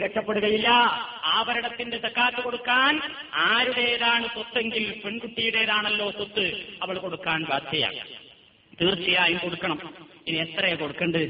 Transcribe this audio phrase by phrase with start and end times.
[0.00, 0.68] രക്ഷപ്പെടുകയില്ല.
[1.24, 3.00] ആഭരണത്തിന്റെ തക്കാത്ത് കൊടുക്കാൻ
[3.34, 7.98] ആരുടേതാണ് സ്വത്തെങ്കിൽ പെൺകുട്ടിയുടേതാണല്ലോ സ്വത്ത് അവൾ കൊടുക്കാൻ ബാധ്യയാണ്
[8.80, 9.78] തീർച്ചയായും കൊടുക്കണം.
[10.26, 11.26] ഇനി എത്രയാ കൊടുക്കേണ്ടത്?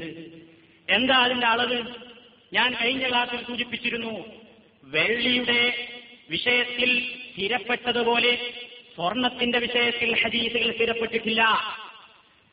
[0.89, 1.83] എന്താ അതിന്റെ അളവ്?
[2.53, 4.25] ഞാൻ കഴിഞ്ഞ ക്ലാസ്സിൽ സൂചിപ്പിച്ചിരുന്നു
[4.83, 5.87] വെള്ളിയുടെ
[6.29, 8.53] വിഷയത്തിൽ സ്ഥിരപ്പെട്ടതുപോലെ
[8.95, 11.41] സ്വർണത്തിന്റെ വിഷയത്തിൽ ഹദീസുകൾ സ്ഥിരപ്പെട്ടിട്ടില്ല.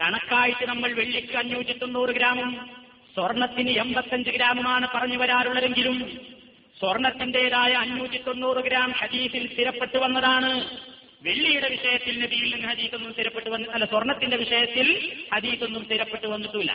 [0.01, 2.86] കണക്കായിട്ട് നമ്മൾ വെള്ളിക്ക് അഞ്ഞൂറ്റി തൊണ്ണൂറ് ഗ്രാമും
[3.17, 6.21] സ്വർണത്തിന് എൺപത്തഞ്ച് ഗ്രാമമാണ് പറഞ്ഞു വരാറുള്ളതെങ്കിലും
[6.80, 10.51] സ്വർണത്തിന്റേതായ അഞ്ഞൂറ്റി തൊണ്ണൂറ് ഗ്രാം ഹദീസിൽ സ്ഥിരപ്പെട്ടു വന്നതാണ്.
[11.23, 14.88] വെള്ളിയുടെ വിഷയത്തിൽ നബിയിൽ നിന്ന് ഹദീസൊന്നും സ്ഥിരപ്പെട്ടു വന്ന അല്ല സ്വർണത്തിന്റെ വിഷയത്തിൽ
[15.34, 16.73] ഹദീസൊന്നും സ്ഥിരപ്പെട്ടു വന്നിട്ടില്ല.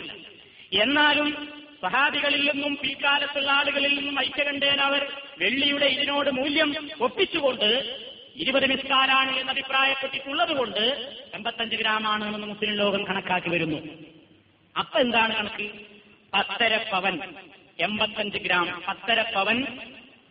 [0.73, 7.70] എന്നാലും സഹാബികളിൽ നിന്നും പിൽക്കാലത്തുള്ള ആളുകളിൽ നിന്നും ഐക്യകണ്ഠേന അവർ വെള്ളിയുടെ ഇതിനോട് മൂല്യം ഒപ്പിച്ചുകൊണ്ട്
[8.35, 10.84] ഇരുപത് മിസ്കാലാണ് എന്ന് അഭിപ്രായപ്പെട്ടിട്ടുള്ളത് കൊണ്ട്
[11.34, 13.80] എൺപത്തഞ്ച് ഗ്രാമാണ് എന്ന് മുസ്ലിം ലോകം കണക്കാക്കി വരുന്നു.
[14.77, 15.91] അപ്പൊ എന്താണ് കണക്ക്?
[16.34, 17.20] പത്തര പവൻ
[17.80, 19.67] എൺപത്തഞ്ച് ഗ്രാം പത്തര പവൻ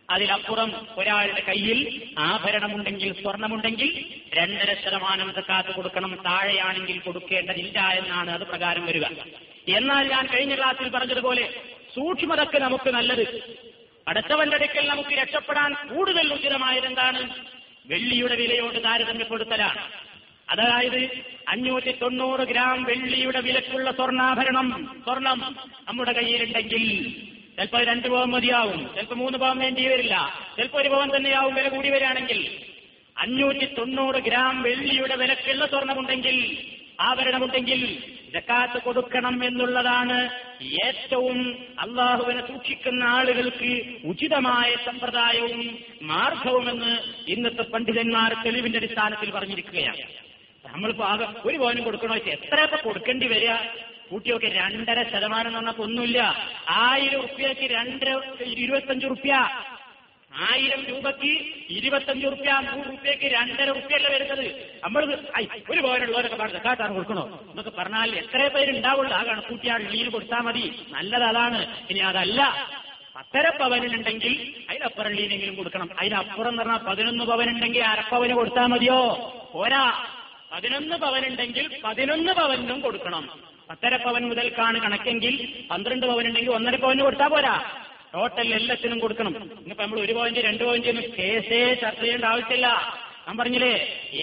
[0.09, 6.21] അതിലപ്പുറം ഒരാളുടെ കയ്യിൽ ആഭരണമുണ്ടെങ്കിൽ സ്വർണമുണ്ടെങ്കിൽ രണ്ടര ശതമാനം സക്കാത്ത് കൊടുക്കണം.
[6.25, 9.05] താഴെയാണെങ്കിൽ കൊടുക്കേണ്ടതില്ല എന്നാണ് അത് പ്രകാരം വരിക.
[9.67, 11.53] എന്നാൽ ഞാൻ കഴിഞ്ഞ ക്ലാസ്സിൽ പറഞ്ഞതുപോലെ
[11.95, 13.25] സൂക്ഷ്മതക്ക് നമുക്ക് നല്ലത്.
[14.07, 17.35] അടുത്തവന്റെ അടുക്കൽ നമുക്ക് രക്ഷപ്പെടാൻ കൂടുതൽ ഉചിതമായതെന്താണ്?
[17.85, 20.10] വെള്ളിയുടെ വിലയോട് താരതമ്യപ്പെടുത്തലാണ്.
[20.51, 21.09] അതായത്
[21.47, 25.01] അഞ്ഞൂറ്റി തൊണ്ണൂറ് ഗ്രാം വെള്ളിയുടെ വിലക്കുള്ള സ്വർണാഭരണം.
[25.05, 25.55] സ്വർണം
[25.87, 27.15] നമ്മുടെ കയ്യിലുണ്ടെങ്കിൽ
[27.55, 28.89] ചിലപ്പോൾ രണ്ട് പവൻ മതിയാവും.
[28.95, 30.33] ചിലപ്പോൾ മൂന്ന് പവൻ വേണ്ടി വരില്ല.
[30.57, 32.65] ചിലപ്പോൾ ഒരു പവൻ തന്നെയാവും വില കൂടി വരികയാണെങ്കിൽ.
[33.17, 36.57] അഞ്ഞൂറ്റി തൊണ്ണൂറ് ഗ്രാം വെള്ളിയുടെ വിലക്കുള്ള സ്വർണമുണ്ടെങ്കിൽ
[36.99, 40.29] ആഭരണമുണ്ടെങ്കിൽ ജക്കാത്ത് കൊടുക്കണം എന്നുള്ളതാണ്
[40.87, 50.20] ഏറ്റവും അള്ളാഹുവിനെ സൂക്ഷിക്കുന്ന ആളുകൾക്ക് ഉചിതമായ സമ്പ്രദായവും മാർഗവുമെന്ന് ഇന്നത്തെ പണ്ഡിതന്മാർ തെളിവിന്റെ അടിസ്ഥാനത്തിൽ പറഞ്ഞിരിക്കുകയാണ്.
[50.69, 53.51] നമ്മളിപ്പോ ആകെ ഒരു പവനും കൊടുക്കണോ വെച്ചാൽ എത്രയൊക്കെ കൊടുക്കേണ്ടി വരിക?
[54.09, 56.35] കൂട്ടിയൊക്കെ രണ്ടര ശതമാനം എന്ന് പറഞ്ഞപ്പോ ഒന്നുമില്ല
[56.69, 59.49] ആയിരം റുപ്യക്ക് രണ്ടര ഇരുപത്തഞ്ച് റുപ്യ
[60.37, 61.31] ആയിരം രൂപക്ക്
[61.69, 64.71] ഇരുപത്തഞ്ച് റുപ്യ നൂറ് റുപ്യക്ക് രണ്ടര റുപ്യല്ല വരുന്നത്?
[64.83, 65.17] നമ്മൾ
[65.69, 67.45] ഒരു പവനുള്ളവരൊക്കെ പറഞ്ഞു സക്കാത്താണ് കൊടുക്കണോ?
[67.49, 70.85] എന്നൊക്കെ പറഞ്ഞാൽ എത്ര പേരുണ്ടാവുള്ളൂ ആ കണക്കൂട്ടിയാൽ ലീൽ കൊടുത്താൽ മതി.
[70.89, 71.75] നല്ലത് അതാണ്.
[71.89, 72.69] ഇനി അതല്ല.
[73.15, 75.89] പത്തര പവനുണ്ടെങ്കിൽ അതിനപ്പുറം ലീനെങ്കിലും കൊടുക്കണം.
[75.99, 78.99] അതിനപ്പുറം എന്ന് പറഞ്ഞാൽ പതിനൊന്ന് പവനുണ്ടെങ്കിൽ അരപ്പവന് കൊടുത്താൽ മതിയോ?
[79.53, 80.05] പോരാ.
[80.51, 83.23] പതിനൊന്ന് പവനുണ്ടെങ്കിൽ പതിനൊന്ന് പവനും കൊടുക്കണം.
[83.69, 85.35] പത്തര പവൻ മുതൽക്കാണ് കണക്കെങ്കിൽ
[85.69, 87.53] പന്ത്രണ്ട് പവനുണ്ടെങ്കിൽ ഒന്നര പവന് കൊടുത്താൽ പോരാ.
[88.13, 89.35] ടോട്ടൽ എല്ലാത്തിനും കൊടുക്കണം.
[89.61, 92.67] ഇന്നിപ്പോ നമ്മൾ ഒരു പോയിന്റ് രണ്ട് ഒന്നും കേസേ ചർച്ച ചെയ്യേണ്ട ആവശ്യമില്ല.
[93.27, 93.73] ഞാൻ പറഞ്ഞില്ലേ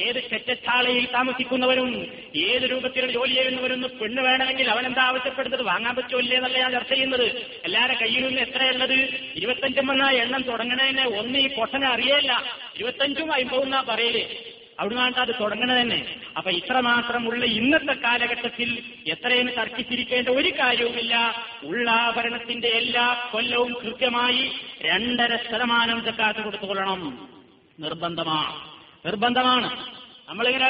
[0.01, 1.91] ഏത് ചെറ്റച്ചാളയിൽ താമസിക്കുന്നവരും
[2.37, 5.63] ഏത് രൂപത്തിലുള്ള ജോലി ചെയ്യുന്നവരും പെണ്ണ് വേണമെങ്കിൽ അവൻ എന്താ ആവശ്യപ്പെടുന്നത്?
[5.63, 7.27] വാങ്ങാൻ പറ്റുമല്ലേ എന്നല്ല ഞാൻ ചർച്ച ചെയ്യുന്നത്.
[7.65, 8.99] എല്ലാവരുടെ കയ്യിൽ നിന്ന് എത്രയുള്ളത്
[9.41, 12.33] ഇരുപത്തഞ്ചും എന്ന എണ്ണം തുടങ്ങണേനെ ഒന്ന് ഈ പൊട്ടനെ അറിയേല
[12.77, 14.19] ഇരുപത്തഞ്ചും അമ്പതെന്നാ പറയൽ.
[14.79, 16.21] അവിടുന്നാണ് അത് തുടങ്ങണത് തന്നെ.
[16.37, 21.35] അപ്പൊ ഇത്രമാത്രമുള്ള ഇന്നത്തെ കാലഘട്ടത്തിൽ എത്രയും തർക്കിച്ചിരിക്കേണ്ട ഒരു കാര്യവുമില്ല.
[21.63, 24.53] ഉള്ളാഭരണത്തിന്റെ എല്ലാ കൊല്ലവും കൃത്യമായി
[24.83, 27.29] രണ്ടര ശതമാനം ചക്കാത്ത് കൊടുത്തുകൊള്ളണം.
[27.81, 28.55] നിർബന്ധമാണ്.
[29.07, 29.99] നിർബന്ധമാണ്.
[30.29, 30.67] നമ്മളിങ്ങനെ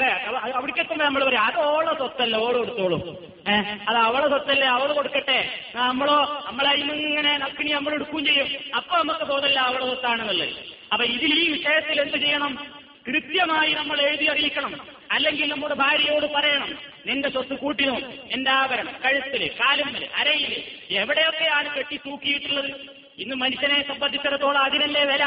[0.54, 2.36] അവിടേക്ക് എത്തുമ്പോ നമ്മൾ പറയും അത് ഓളെ സ്വത്തല്ല?
[2.36, 3.18] ഓൾ കൊടുത്തോളും.
[3.48, 4.66] ഏഹ് അത് അവളെ സ്വത്തല്ലേ?
[4.66, 5.60] അവൾ കൊടുക്കട്ടെ.
[5.74, 8.48] നമ്മളോ നമ്മളെ ഇങ്ങനെ നക്കിനി നമ്മൾ എടുക്കുകയും ചെയ്യും.
[8.76, 10.48] അപ്പൊ നമുക്ക് തോന്നല്ല അവളെ സ്വത്താണെന്നുള്ളത്.
[10.92, 12.77] അപ്പൊ ഇതിൽ ഈ വിഷയത്തിൽ എന്ത് ചെയ്യണം?
[13.08, 14.72] കൃത്യമായി നമ്മൾ എഴുതി അറിയിക്കണം.
[15.12, 16.70] അല്ലെങ്കിൽ നമ്മുടെ ഭാര്യയോട് പറയണം
[17.06, 17.96] നിന്റെ സ്വത്ത് കൂട്ടിനോ?
[18.32, 22.70] എന്റെ ആഭരണം കഴുത്തിൽ കാലുമ്മൽ അരയിൽ എവിടെയൊക്കെയാണ് കെട്ടി തൂക്കിയിട്ടുള്ളത്?
[23.18, 25.24] ഇന്ന് മനുഷ്യനെ സംബന്ധിച്ചിടത്തോളം അതിനല്ലേ വില?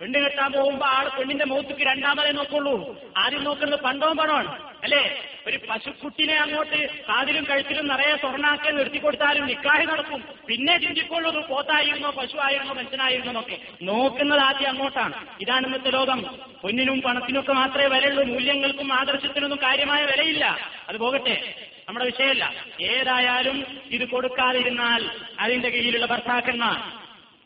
[0.00, 3.00] പെണ്ണ് കെട്ടാൻ പോകുമ്പോ ആൾ പെണ്ണിന്റെ മുഖത്തേക്ക് രണ്ടാമതേ നോക്കുള്ളൂ.
[3.16, 5.22] ആരും നോക്കുന്നത് പണ്ടവും പണമാണ് അല്ലേ?
[5.46, 10.24] ഒരു പശുക്കുട്ടിനെ അങ്ങോട്ട് കാതിലും കഴുത്തിലും നിറയെ സ്വർണാക്കി നിർത്തി കൊടുത്താലും നിക്കാഹി നടക്കും.
[10.48, 13.58] പിന്നെ ചിന്തിക്കൊള്ളൂ പോത്തായിരുന്നോ പശുവായിരുന്നോ മനുഷ്യനായിരുന്നോ എന്നൊക്കെ.
[13.82, 15.14] നോക്കുന്നത് ആദ്യം അങ്ങോട്ടാണ്.
[15.40, 16.22] ഇതാണ് ഇന്നത്തെ ലോകം.
[16.62, 20.58] പൊന്നിനും പണത്തിനൊക്കെ മാത്രമേ വിലയുള്ളൂ മൂല്യങ്ങൾക്കും ആദർശത്തിനൊന്നും കാര്യമായ വിലയില്ല.
[20.88, 21.54] അത് പോകട്ടെ
[21.88, 22.52] നമ്മുടെ വിഷയമല്ല.
[22.80, 25.10] ഏതായാലും ഇത് കൊടുക്കാതിരുന്നാൽ
[25.40, 26.97] അതിന്റെ കീഴിലുള്ള ഭർത്താക്കന്മാർ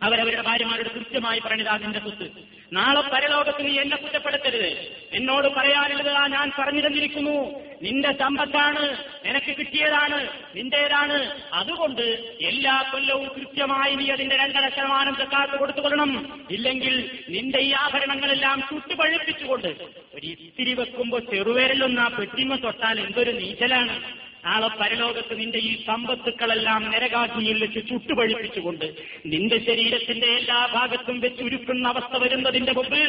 [0.02, 2.26] അവരവരുടെ ഭാര്യമാരോട് കൃത്യമായി പറഞ്ഞത് അതിന്റെ സ്വത്ത്
[2.72, 4.70] നാളെ പരലോകത്ത് നീ എന്നെ കുറ്റപ്പെടുത്തരുത്.
[5.12, 7.34] എന്നോട് പറയാനുള്ളത് ആ ഞാൻ പറഞ്ഞു തന്നിരിക്കുന്നു
[7.82, 8.82] നിന്റെ സമ്പത്താണ്
[9.26, 11.18] നിനക്ക് കിട്ടിയതാണ് നിന്റേതാണ്.
[11.52, 12.02] അതുകൊണ്ട്
[12.40, 16.12] എല്ലാ കൊല്ലവും കൃത്യമായി നീ അതിന്റെ രണ്ടര ശതമാനം സക്കാത്ത് കൊടുത്തുകൊള്ളണം
[16.50, 19.70] ഇല്ലെങ്കിൽ നിന്റെ ഈ ആഭരണങ്ങളെല്ലാം ചുട്ടുപഴുപ്പിച്ചുകൊണ്ട്
[20.14, 23.96] ഒരു ഇത്തിരി വെക്കുമ്പോൾ ചെറുവേരലൊന്ന് ആ പെട്ടിമ തൊട്ടാൽ എന്തൊരു നീച്ചലാണ്.
[24.44, 28.86] നാളെ പരലോകത്ത് നിന്റെ ഈ സമ്പത്തുക്കളെല്ലാം നരകാഗ്നിയിൽ വെച്ച് ചുട്ടുപഴിപ്പിച്ചുകൊണ്ട്
[29.26, 33.02] നിന്റെ ശരീരത്തിന്റെ എല്ലാ ഭാഗത്തും വെച്ച് ഉരുക്കുന്ന അവസ്ഥ വരുന്നതിന്റെ മുമ്പ്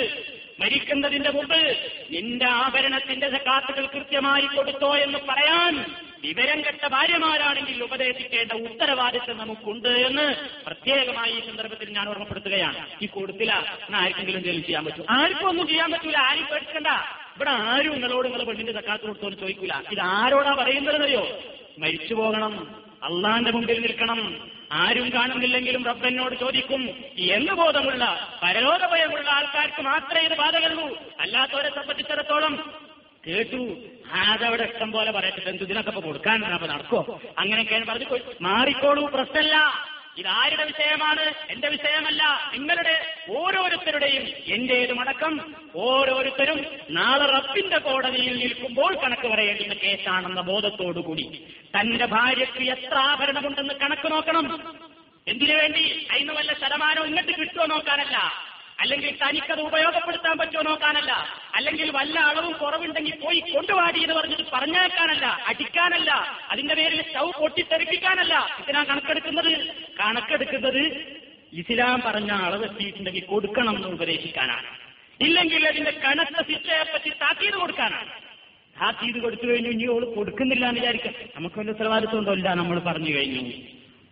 [0.60, 1.60] മരിക്കുന്നതിന്റെ മുമ്പ്
[2.12, 5.76] നിന്റെ ആഭരണത്തിന്റെ കാത്തുകൾ കൃത്യമായി കൊടുത്തോ എന്ന് പറയാൻ
[6.24, 10.36] വിവരം കെട്ട ഭാര്യമാരാണെങ്കിൽ ഉപദേശിക്കേണ്ട ഉത്തരവാദിത്വം നമുക്കുണ്ട് എന്ന്
[10.66, 12.88] പ്രത്യേകമായി ഈ സന്ദർഭത്തിൽ ഞാൻ ഓർമ്മപ്പെടുത്തുകയാണ്.
[13.02, 16.18] ഈ കൊടുത്തില്ല എന്നാൽ ആർക്കെങ്കിലും എന്തെങ്കിലും ചെയ്യാൻ പറ്റും ആർക്കും ഒന്നും ചെയ്യാൻ പറ്റൂല.
[16.18, 16.88] ആരും പേടിക്കണ്ട.
[17.36, 19.74] ഇവിടെ ആരും നിങ്ങളോട് നിങ്ങൾ പെണ്ണിന്റെ സക്കാത്ത് കൊടുത്തോന്ന് ചോദിക്കൂല.
[19.92, 21.40] ഇത് ആരോടാ പറയുന്നതെന്നറിയോ?
[21.80, 22.84] മരിച്ചു പോകണം.
[23.04, 24.52] അള്ളാന്റെ മുമ്പിൽ നിൽക്കണം.
[24.72, 26.90] ആരും കാണുന്നില്ലെങ്കിലും റബ്ബനോട് ചോദിക്കും.
[27.20, 32.84] എന്ന് ബോധമുള്ള പരലോക ഭയമുള്ള ആൾക്കാർക്ക് മാത്രമേ ഇത് ബാധകള്ളൂ അല്ലാത്തവരെ സംബന്ധിച്ചിടത്തോളം
[33.28, 33.78] കേട്ടു.
[34.14, 38.20] അതവിടെ ഇഷ്ടം പോലെ പറയട്ടെ എന്ത് ഇതിനൊക്കെ ഇപ്പൊ കൊടുക്കാനാണ് അപ്പൊ നടക്കോ അങ്ങനെയൊക്കെയാണ് പറഞ്ഞു.
[38.42, 39.84] മാറിക്കോളൂ പ്രശ്നമല്ല.
[40.18, 41.34] ഇതാരുടെ വിഷയമാണ്?
[41.50, 42.52] എന്റെ വിഷയമല്ല.
[42.54, 51.48] നിങ്ങളുടെ ഓരോരുത്തരുടെയും എന്റേതും മടക്കം ഓരോരുത്തരും നാളെ റബ്ബിന്റെ കോടതിയിൽ നിൽക്കുമ്പോൾ കണക്ക് പറയേണ്ടുന്ന കേസാണെന്ന ബോധത്തോടുകൂടി.
[51.80, 54.78] തന്റെ ഭാര്യയ്ക്ക് എത്ര ആഭരണമുണ്ടെന്ന് കണക്ക് നോക്കണം.
[55.28, 56.08] എന്തിനു വേണ്ടി?
[56.12, 58.18] അതിന് വല്ല ശതമാനം ഇങ്ങോട്ട് കിട്ടുമോ നോക്കാനല്ല.
[58.80, 61.26] അല്ലെങ്കിൽ തനിക്കത് ഉപയോഗപ്പെടുത്താൻ പറ്റുമോ നോക്കാനല്ല.
[61.56, 66.12] അല്ലെങ്കിൽ വല്ല അളവും കുറവുണ്ടെങ്കിൽ പോയി കൊണ്ടുവാടി എന്ന് പറഞ്ഞിട്ട് പറഞ്ഞേക്കാനല്ല അടിക്കാനല്ല
[66.52, 68.48] അതിന്റെ പേരിൽ സ്റ്റൗ പൊട്ടിത്തെറിപ്പിക്കാനല്ല.
[68.64, 69.68] ഇതിനാ കണക്കെടുക്കുന്നത്?
[70.00, 71.14] കണക്കെടുക്കുന്നത്
[71.54, 74.84] ഇസ്ലാം പറഞ്ഞ അളവ് എത്തിയിട്ടുണ്ടെങ്കിൽ കൊടുക്കണം എന്ന് ഉപദേശിക്കാനാണ്.
[75.22, 78.10] ഇല്ലെങ്കിൽ അതിന്റെ കനത്ത ശിക്ഷയെപ്പറ്റി താക്കീത് കൊടുക്കാനാണ്.
[78.82, 81.14] താക്കീത് കൊടുത്തു കഴിഞ്ഞു ഇനി അവൾ കൊടുക്കുന്നില്ല എന്ന് വിചാരിക്കാം.
[81.36, 82.34] നമുക്ക് വലിയ ഉത്തരവാദിത്വം ഉണ്ടോ?
[82.34, 83.52] ഇല്ല നമ്മൾ പറഞ്ഞു കഴിഞ്ഞു.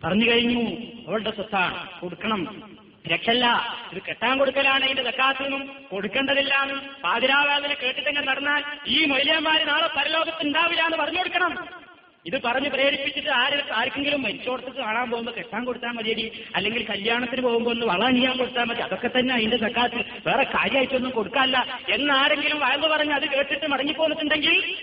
[0.04, 0.76] പറഞ്ഞു കഴിഞ്ഞു.
[1.08, 2.00] അവളുടെ സ്വത്താണ്.
[2.00, 2.72] കൊടുക്കണം.
[3.06, 3.46] രക്ഷല്ല.
[3.92, 10.96] ഇത് കെട്ടാൻ കൊടുക്കലാണ് ഇതിന്റെ തക്കാത്തിനും കൊടുക്കേണ്ടതില്ലാന്നും പാതിരാവാതിനെ കേട്ടിട്ടെങ്കിൽ നടന്നാൽ ഈ മൊയ്ലിയന്മാര് നാളെ പരലോകത്ത് ഉണ്ടാവില്ല എന്ന്
[10.96, 11.82] പറഞ്ഞു കൊടുക്കണം.
[12.26, 16.44] ഇത് പറഞ്ഞ് പ്രേരിപ്പിച്ചിട്ട് ആര് ആർക്കെങ്കിലും മരിച്ചോടത്ത് കാണാൻ പോകുമ്പോൾ കെട്ടാൻ കൊടുത്താൽ മതിയടി.
[16.56, 18.80] അല്ലെങ്കിൽ കല്യാണത്തിന് പോകുമ്പോൾ ഒന്ന് വള അണിയാൻ കൊടുത്താൽ മതി.
[18.80, 21.80] അതൊക്കെ തന്നെ അതിന്റെ സക്കാത്ത് വേറെ കാര്യമായിട്ടൊന്നും കൊടുക്കാല്ല.
[21.88, 24.76] എന്നാരെങ്കിലും വയമ്പ് പറഞ്ഞ് അത് കേട്ടിട്ട് മടങ്ങിപ്പോന്നിട്ടുണ്ടെങ്കിൽ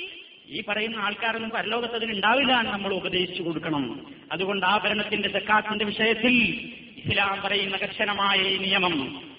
[0.50, 4.14] ഈ പറയുന്ന ആൾക്കാരൊന്നും പരലോകത്ത് അതിന് ഉണ്ടാവില്ല എന്ന് നമ്മൾ ഉപദേശിച്ചു കൊടുക്കണം.
[4.32, 6.36] അതുകൊണ്ട് ആഭരണത്തിന്റെ സക്കാത്തിന്റെ വിഷയത്തിൽ
[7.00, 8.96] ഇസ്ലാം പറയുന്ന കർശനമായ ഈ നിയമം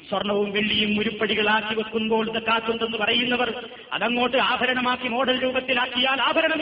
[0.08, 3.50] സ്വർണവും വെള്ളിയും ഉരുപ്പടികളാക്കി വെക്കുമ്പോൾ സക്കാത്തുണ്ടെന്ന് പറയുന്നവർ
[3.92, 6.54] അതങ്ങോട്ട് ആഭരണമാക്കി മോഡൽ രൂപത്തിലാക്കിയാൽ ആഭരണ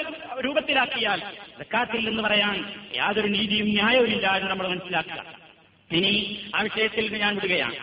[0.46, 1.20] രൂപത്തിലാക്കിയാൽ
[1.58, 2.56] സക്കാത്തിൽ എന്ന് പറയാൻ
[2.96, 5.20] യാതൊരു നീതിയും ന്യായവും ഇല്ല എന്ന് നമ്മൾ മനസ്സിലാക്കുക.
[5.90, 6.12] ഇനി
[6.54, 7.78] ആ വിഷയത്തിൽ ഞാൻ വിടുകയാണ്.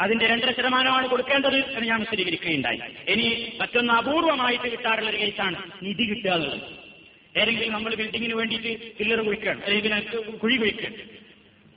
[0.00, 2.80] അതിന്റെ രണ്ടര ശതമാനമാണ് കൊടുക്കേണ്ടത് എന്ന് ഞാൻ വിശദീകരിക്കുകയുണ്ടായി
[3.12, 3.26] ഇനി
[3.60, 6.62] മറ്റൊന്ന് അപൂർവമായിട്ട് കിട്ടാറുള്ള ഒരു കേസാണ് നിധി കിട്ടുക എന്നുള്ളത്.
[7.40, 9.92] ഏതെങ്കിലും നമ്മൾ ബിൽഡിങ്ങിന് വേണ്ടിയിട്ട് പില്ലർ കുഴിക്കണം അല്ലെങ്കിൽ
[10.42, 10.96] കുഴി കുഴിക്കുകയാണ്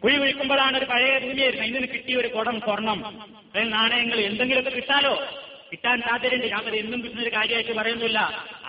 [0.03, 3.07] കുഴി കുഴിക്കുമ്പോഴാണ് ഒരു പഴയ ഭൂമിയായിരുന്നു ഇതിന് കിട്ടിയ ഒരു കുടം സ്വർണം.
[3.07, 5.23] അല്ലെങ്കിൽ നാണയങ്ങൾ എന്തെങ്കിലുമൊക്കെ കിട്ടാലോ?
[5.71, 6.47] കിട്ടാൻ സാധ്യതയുണ്ട്.
[6.47, 8.19] ഞാൻ അത് എന്നും കിട്ടുന്ന ഒരു കാര്യമായിട്ട് പറയുന്നില്ല.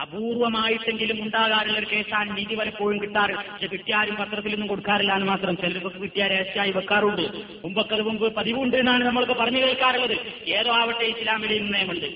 [0.01, 3.35] അപൂർവമായിട്ടെങ്കിലും ഉണ്ടാകാറുള്ള ഒരു കേസാണ് നീതി പലപ്പോഴും കിട്ടാറ്.
[3.35, 5.57] പക്ഷെ കിട്ടിയാരും പത്രത്തിലൊന്നും കൊടുക്കാറില്ല എന്ന് മാത്രം.
[5.57, 7.23] ചിലർക്ക് കിട്ടിയ രഹസ്യമായി വെക്കാറുണ്ട്.
[7.65, 10.17] മുമ്പൊക്കെ മുമ്പ് പതിവുണ്ട് എന്നാണ് നമ്മൾക്ക് പറഞ്ഞു കേൾക്കാറുള്ളത്.
[10.49, 12.07] ഏതോ ആവട്ടെ ഇസ്ലാമിലെ നിയമമുണ്ട്.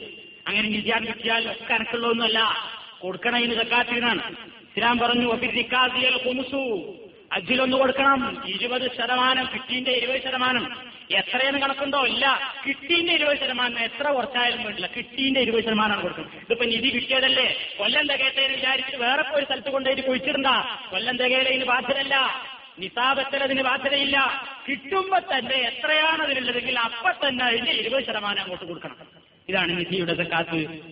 [0.47, 2.41] അങ്ങനെ നിത്യാൻ കിട്ടിയാൽ ഒക്കെ അനക്കുള്ളതൊന്നുമല്ല
[3.37, 4.23] ഇന്ന് സക്കാത്തിനാണ്.
[4.77, 5.27] ഇസ്ലാം പറഞ്ഞു
[7.33, 8.43] അജിലൊന്ന് കൊടുക്കണം.
[8.47, 10.89] ഇരുപത് ശതമാനം കിട്ടീന്റെ ഇരുപത് ശതമാനം.
[11.11, 12.07] എത്രയെന്ന് കണക്കുണ്ടോ?
[12.07, 12.55] ഇല്ല.
[12.67, 16.35] കിട്ടീന്റെ ഇരുപത് ശതമാനം എത്ര കുറച്ചായാലും വേണ്ടില്ല കിട്ടീന്റെ ഇരുപത് ശതമാനമാണ് കൊടുക്കുന്നത്.
[16.35, 17.57] ഇതിപ്പോ നിധി കിട്ടിയതല്ലേ?
[17.79, 20.47] കൊല്ലം തികയത്തേന്ന് വിചാരിച്ചിട്ട് വേറെ ഒരു സ്ഥലത്ത് കൊണ്ടുപോയിട്ട് കുഴിച്ചിടണ്ട.
[20.91, 22.17] കൊല്ലം തികയിലതിന് ബാധ്യതയല്ല.
[22.79, 24.47] നിസാബത്തിൽ അതിന് ബാധ്യതയില്ല.
[24.69, 28.97] കിട്ടുമ്പോ തന്നെ എത്രയാണ് അതിനുള്ളതെങ്കിൽ അപ്പൊ തന്നെ അതിന്റെ ഇരുപത് ശതമാനം അങ്ങോട്ട് കൊടുക്കണം.
[29.49, 30.83] ഇതാണ് നിധിയുടെ കാത്ത്.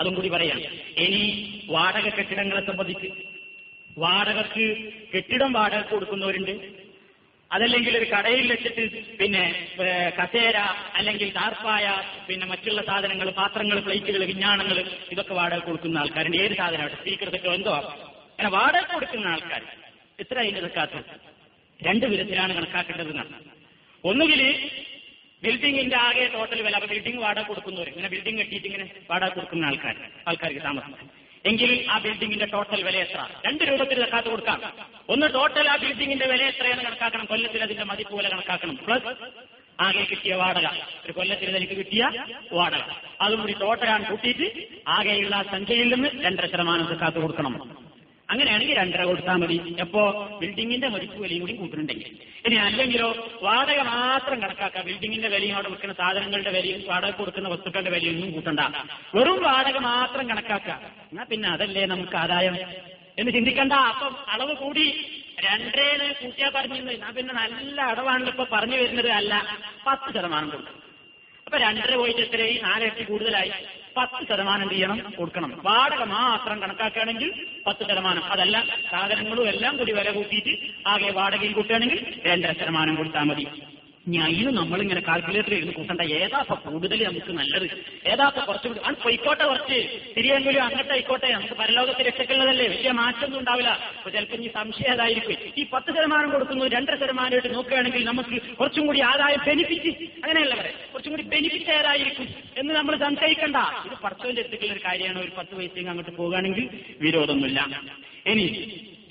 [0.00, 0.60] അതും കൂടി പറയാം.
[0.96, 3.27] ഇനി വാടക കെട്ടിടങ്ങളെ സംബന്ധിച്ച്
[4.02, 4.66] വാടകക്ക്
[5.12, 6.54] കെട്ടിടം വാടക കൊടുക്കുന്നവരുണ്ട്.
[7.50, 8.82] അതല്ലെങ്കിൽ ഒരു കടയിൽ വെച്ചിട്ട്
[9.18, 9.44] പിന്നെ
[10.18, 10.56] കസേര
[10.98, 11.86] അല്ലെങ്കിൽ താർപ്പായ
[12.26, 14.78] പിന്നെ മറ്റുള്ള സാധനങ്ങൾ പാത്രങ്ങൾ പ്ലേറ്റുകൾ വിഞ്ഞാണങ്ങൾ
[15.14, 16.38] ഇതൊക്കെ വാടക കൊടുക്കുന്ന ആൾക്കാരുണ്ട്.
[16.44, 17.74] ഏത് സാധനമായിട്ട് സ്പീക്കർ ഇതൊക്കെ എന്തോ
[18.32, 19.62] അങ്ങനെ വാടക കൊടുക്കുന്ന ആൾക്കാർ.
[20.24, 21.00] എത്ര അതിന്റെ കാത്ത്
[21.80, 23.36] രണ്ട് വിധത്തിലാണ് കണക്കാക്കേണ്ടത് എന്നാണ്
[24.04, 24.42] ഒന്നുകിൽ
[25.42, 29.96] ബിൽഡിങ്ങിന്റെ ആകെ ടോട്ടൽ വില അപ്പൊ ബിൽഡിംഗ് വാടക കൊടുക്കുന്നവർ ഇങ്ങനെ ബിൽഡിംഗ് കെട്ടിയിട്ട് ഇങ്ങനെ വാടക കൊടുക്കുന്ന ആൾക്കാർ
[30.30, 30.94] ആൾക്കാർക്ക് താമസം.
[31.46, 33.26] എങ്കിൽ ആ ബിൽഡിങ്ങിന്റെ ടോട്ടൽ വില എത്ര?
[33.46, 34.72] രണ്ട് രൂപത്തിൽ കാത്തു കൊടുക്കാം.
[35.08, 37.24] ഒന്ന് ടോട്ടൽ ആ ബിൽഡിങ്ങിന്റെ വില എത്രയാണ് കണക്കാക്കണം?
[37.24, 38.76] കൊല്ലത്തിൽ അതിന്റെ മതിപ്പ് വില കണക്കാക്കണം.
[38.76, 39.16] പ്ലസ്
[39.80, 40.66] ആകെ കിട്ടിയ വാടക.
[41.04, 42.10] ഒരു കൊല്ലത്തിൽ എനിക്ക് കിട്ടിയ
[42.52, 42.82] വാടക.
[43.20, 47.87] അതും കൂടി ടോട്ടലാണ് കൂട്ടിയിട്ട് ആകെയുള്ള സംഖ്യയിൽ നിന്ന് രണ്ടര ശതമാനം കാത്തു കൊടുക്കണം.
[48.30, 49.76] അങ്ങനെയാണെങ്കിൽ രണ്ടര കൊടുത്താൽ മതി.
[49.80, 50.28] എപ്പോ?
[50.40, 52.06] ബിൽഡിങ്ങിന്റെ മതിപ്പ് വിലയും കൂടി കൂട്ടുന്നുണ്ടെങ്കിൽ.
[52.46, 54.84] ഇനി അല്ലെങ്കിലോ വാടക മാത്രം കണക്കാക്കാം.
[54.84, 58.60] ബിൽഡിങ്ങിന്റെ വിലയും അവിടെ വിൽക്കുന്ന സാധനങ്ങളുടെ വിലയും വാടക കൊടുക്കുന്ന വസ്തുക്കളുടെ വിലയും ഒന്നും കൂട്ടണ്ട.
[59.14, 60.80] വെറും വാടക മാത്രം കണക്കാക്കാം.
[61.10, 62.56] എന്നാ പിന്നെ അതല്ലേ നമുക്ക് ആദായം?
[63.18, 63.72] എന്ന് ചിന്തിക്കണ്ട.
[63.72, 67.00] അപ്പം അളവ് കൂടി രണ്ടേന്ന് കൂട്ടിയാ പറഞ്ഞിരുന്നത്.
[67.00, 69.10] ഞാൻ പിന്നെ നല്ല അടവാണല്ലോ ഇപ്പൊ പറഞ്ഞു വരുന്നത്.
[69.10, 70.82] അല്ല പത്ത് ശതമാനം കൊടുക്കും
[71.46, 72.60] അപ്പൊ രണ്ടര പോയിട്ട് എത്രയായി?
[72.62, 73.52] നാലിരട്ടി കൂടുതലായി.
[73.98, 75.12] പത്ത് ശതമാനം എന്ത് ചെയ്യണം?
[75.18, 75.60] കൊടുക്കണം.
[75.64, 78.24] വാടക മാത്രം കണക്കാക്കുകയാണെങ്കിൽ പത്ത് ശതമാനം.
[78.24, 83.46] അതല്ല സാധനങ്ങളും എല്ലാം കൂടി വില കൂട്ടിയിട്ട് ആകെ വാടകയിൽ കൂട്ടുകയാണെങ്കിൽ രണ്ടര ശതമാനം കൊടുത്താൽ മതി.
[84.16, 86.00] ഇത് നമ്മളിങ്ങനെ കാൽക്കുലേറ്റർ ഇരുന്ന് കൂട്ടണ്ട.
[86.00, 87.66] ഏതാ ഇപ്പൊ കൂടുതൽ നമുക്ക് നല്ലത്?
[88.06, 89.78] ഏതാ കുറച്ച് ആണ് പൊയ്ക്കോട്ടെ കുറച്ച്.
[90.16, 91.32] തിരിയെങ്കിലും അങ്ങോട്ട് ആയിക്കോട്ടെ.
[91.32, 93.70] നമുക്ക് പരലോകത്തെ രക്ഷക്കുള്ളതല്ലേ വലിയ മാറ്റമൊന്നും ഉണ്ടാവില്ല.
[93.70, 99.00] അപ്പൊ ചിലപ്പോൾ ഈ സംശയം അതായിരിക്കും ഈ പത്ത് ശതമാനം കൊടുക്കുന്നു രണ്ടര ശതമാനമായിട്ട് നോക്കുകയാണെങ്കിൽ നമുക്ക് കുറച്ചും കൂടി
[99.00, 99.92] ആദായം ബെനിഫിറ്റ്
[100.24, 100.54] അങ്ങനെയല്ല?
[100.60, 103.56] പറയാം കുറച്ചും കൂടി ബെനിഫിറ്റ് ഏതായിരിക്കും എന്ന് നമ്മൾ സംശയിക്കണ്ട.
[103.86, 105.20] ഇത് പടച്ചവന്റെ അടുത്തേക്കുള്ള ഒരു കാര്യമാണ്.
[105.22, 106.68] ഒരു പത്ത് പൈസയും അങ്ങോട്ട് പോകുകയാണെങ്കിൽ
[107.00, 107.82] വിരോധമൊന്നുമില്ല.
[108.26, 108.46] ഇനി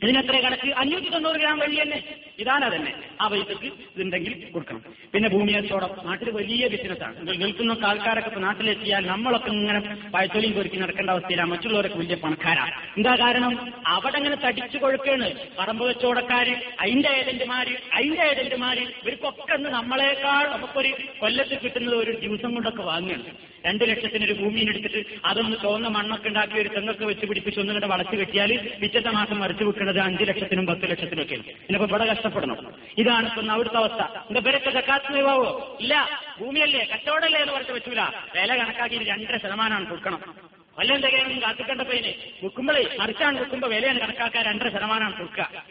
[0.04, 0.74] ഇതിനെത്ര കണക്ക്?
[0.74, 2.02] അഞ്ഞൂറ്റി തൊണ്ണൂറ് ഗ്രാം വെള്ളി തന്നെ.
[2.40, 2.92] ഇതാണ് തന്നെ.
[3.22, 4.82] ആ പൈസക്ക് ഇതുണ്ടെങ്കിൽ കൊടുക്കണം.
[5.14, 5.92] പിന്നെ ഭൂമി കച്ചവടം.
[6.06, 7.16] നാട്ടിൽ വലിയ ബിസിനസ്സാണ്.
[7.42, 9.80] ഗൾഫിൽ ആൾക്കാരൊക്കെ ഇപ്പൊ നാട്ടിലെത്തിയാൽ നമ്മളൊക്കെ ഇങ്ങനെ
[10.14, 11.50] പഴത്തൊലിയും പൊരുക്കി നടക്കേണ്ട അവസ്ഥയിലാണ്.
[11.50, 13.54] മറ്റുള്ളവരൊക്കെ വലിയ പണക്കാരാണ് എന്താ കാരണം?
[13.86, 15.30] അവിടെ ഇങ്ങനെ തടിച്ചു കൊഴുക്കാണ്.
[15.60, 22.84] പറമ്പ് കച്ചവടക്കാര് അതിന്റെ ഏജന്റുമാര് അതിന്റെ ഏജന്റുമാര് ഇവർക്കൊക്കെ ഒന്ന് നമ്മളെക്കാൾ നമുക്കൊരു കൊല്ലത്തിൽ കിട്ടുന്നത് ഒരു ദിവസം കൊണ്ടൊക്കെ
[22.84, 23.26] വാങ്ങുകയാണ്.
[23.66, 28.16] രണ്ടു ലക്ഷത്തിന് ഒരു ഭൂമിയിൽ എടുത്തിട്ട് അതൊന്ന് തോന്ന മണ്ണൊക്കെ ഉണ്ടാക്കി ഒരു തെങ്ങൊക്കെ വെച്ച് പിടിപ്പിച്ച് ഒന്നുകൂടെ വളച്ചു
[28.16, 28.52] കെട്ടിയാൽ
[28.82, 31.44] പിറ്റത്തെ മാസം മറിച്ചു വെക്കുന്നത് അഞ്ചു ലക്ഷത്തിനും പത്ത് ലക്ഷത്തിനും ഒക്കെയാണ്.
[31.44, 34.02] പിന്നെ ഇവിടെ കഷ്ടപ്പെടണം ഇതാണ് ഇപ്പൊ അവിടുത്തെ അവസ്ഥ.
[34.02, 36.22] എന്റെ പേരൊക്കെ ജക്കാത്ത് നിവാവോ ഇല്ല.
[36.40, 36.88] ഭൂമിയല്ലേ?
[36.94, 38.02] കച്ചവടമല്ലേ എന്ന് പറഞ്ഞു പറ്റൂല.
[38.36, 40.36] വില കണക്കാക്കി രണ്ടര ശതമാനമാണ് കൊടുക്കണം.
[40.80, 42.08] വല്ല തികയൊന്നും കാത്തിക്കേണ്ട പേന്
[42.44, 45.64] വിൽക്കുമ്പോഴേ മറിച്ചാണ് വിൽക്കുമ്പോൾ വിലയാണ് കണക്കാക്കാൻ രണ്ടര ശതമാനമാണ് കൊടുക്കുക.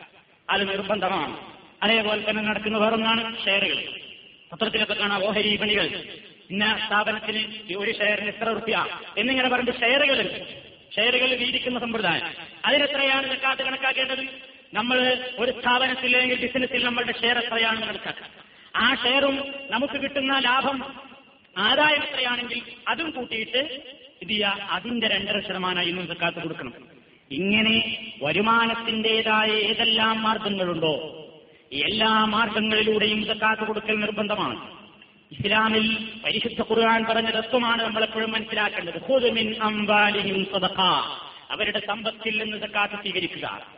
[0.50, 1.36] അത് നിർബന്ധമാണ്.
[1.82, 3.84] അതേപോലെ തന്നെ നടക്കുന്ന വേറൊന്നാണ് ഷെയറുകൾ.
[4.52, 5.84] പത്രത്തിലൊക്കെ കാണാം ഓഹരി വിപണികൾ.
[6.50, 8.86] ഇന്ന സ്ഥാപനത്തിന് ഒരു ഷെയറിന് ഇത്ര റുപ്യ?
[9.18, 10.46] എന്നിങ്ങനെ പറഞ്ഞിട്ട് ഷെയറുകൾ
[10.94, 12.22] ഷെയറുകൾ വീതിക്കുന്ന സമ്പ്രദായം.
[12.64, 14.55] അതിനെത്രയാണ് ജക്കാത്ത് കണക്കാക്കേണ്ടത്?
[14.76, 18.24] നമ്മൾ ഒരു സ്ഥാപനത്തിൽ അല്ലെങ്കിൽ ബിസിനസ്സിൽ നമ്മളുടെ ഷെയർ എത്രയാണെന്ന് കണക്കാക്കുക
[18.76, 20.94] ആ ഷെയറും നമുക്ക് കിട്ടുന്ന ലാഭം
[21.58, 23.82] ആദായം എത്രയാണെങ്കിൽ അതും കൂട്ടിയിട്ട്
[24.22, 26.74] ഇത് അതിന്റെ രണ്ടര ശതമാനമായി ഇന്നും സക്കാത്ത് കൊടുക്കണം.
[27.30, 31.22] ഇങ്ങനെ വരുമാനത്തിന്റേതായ ഏതെല്ലാം മാർഗങ്ങളുണ്ടോ?
[31.72, 34.76] എല്ലാ മാർഗങ്ങളിലൂടെയും സക്കാത്ത് കൊടുക്കൽ നിർബന്ധമാണ്.
[35.32, 38.98] ഇസ്ലാമിൽ പരിശുദ്ധ ഖുർആൻ പറഞ്ഞ തത്വമാണ് നമ്മളെപ്പോഴും മനസ്സിലാക്കേണ്ടത്.
[41.50, 43.75] അവരുടെ സമ്പത്തിൽ നിന്ന് സക്കാത്ത് സ്വീകരിക്കുക.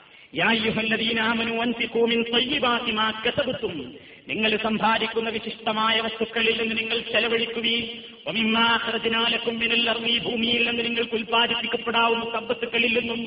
[4.28, 7.86] നിങ്ങൾ സമ്പാദിക്കുന്ന വിശിഷ്ടമായ വസ്തുക്കളിൽ നിന്ന് നിങ്ങൾ ചെലവഴിക്കുകയും
[9.88, 13.20] അർളി ഭൂമിയിൽ നിന്ന് നിങ്ങൾക്ക് ഉൽപ്പാദിപ്പിക്കപ്പെടാവുന്ന സമ്പത്തുക്കളിൽ നിന്നും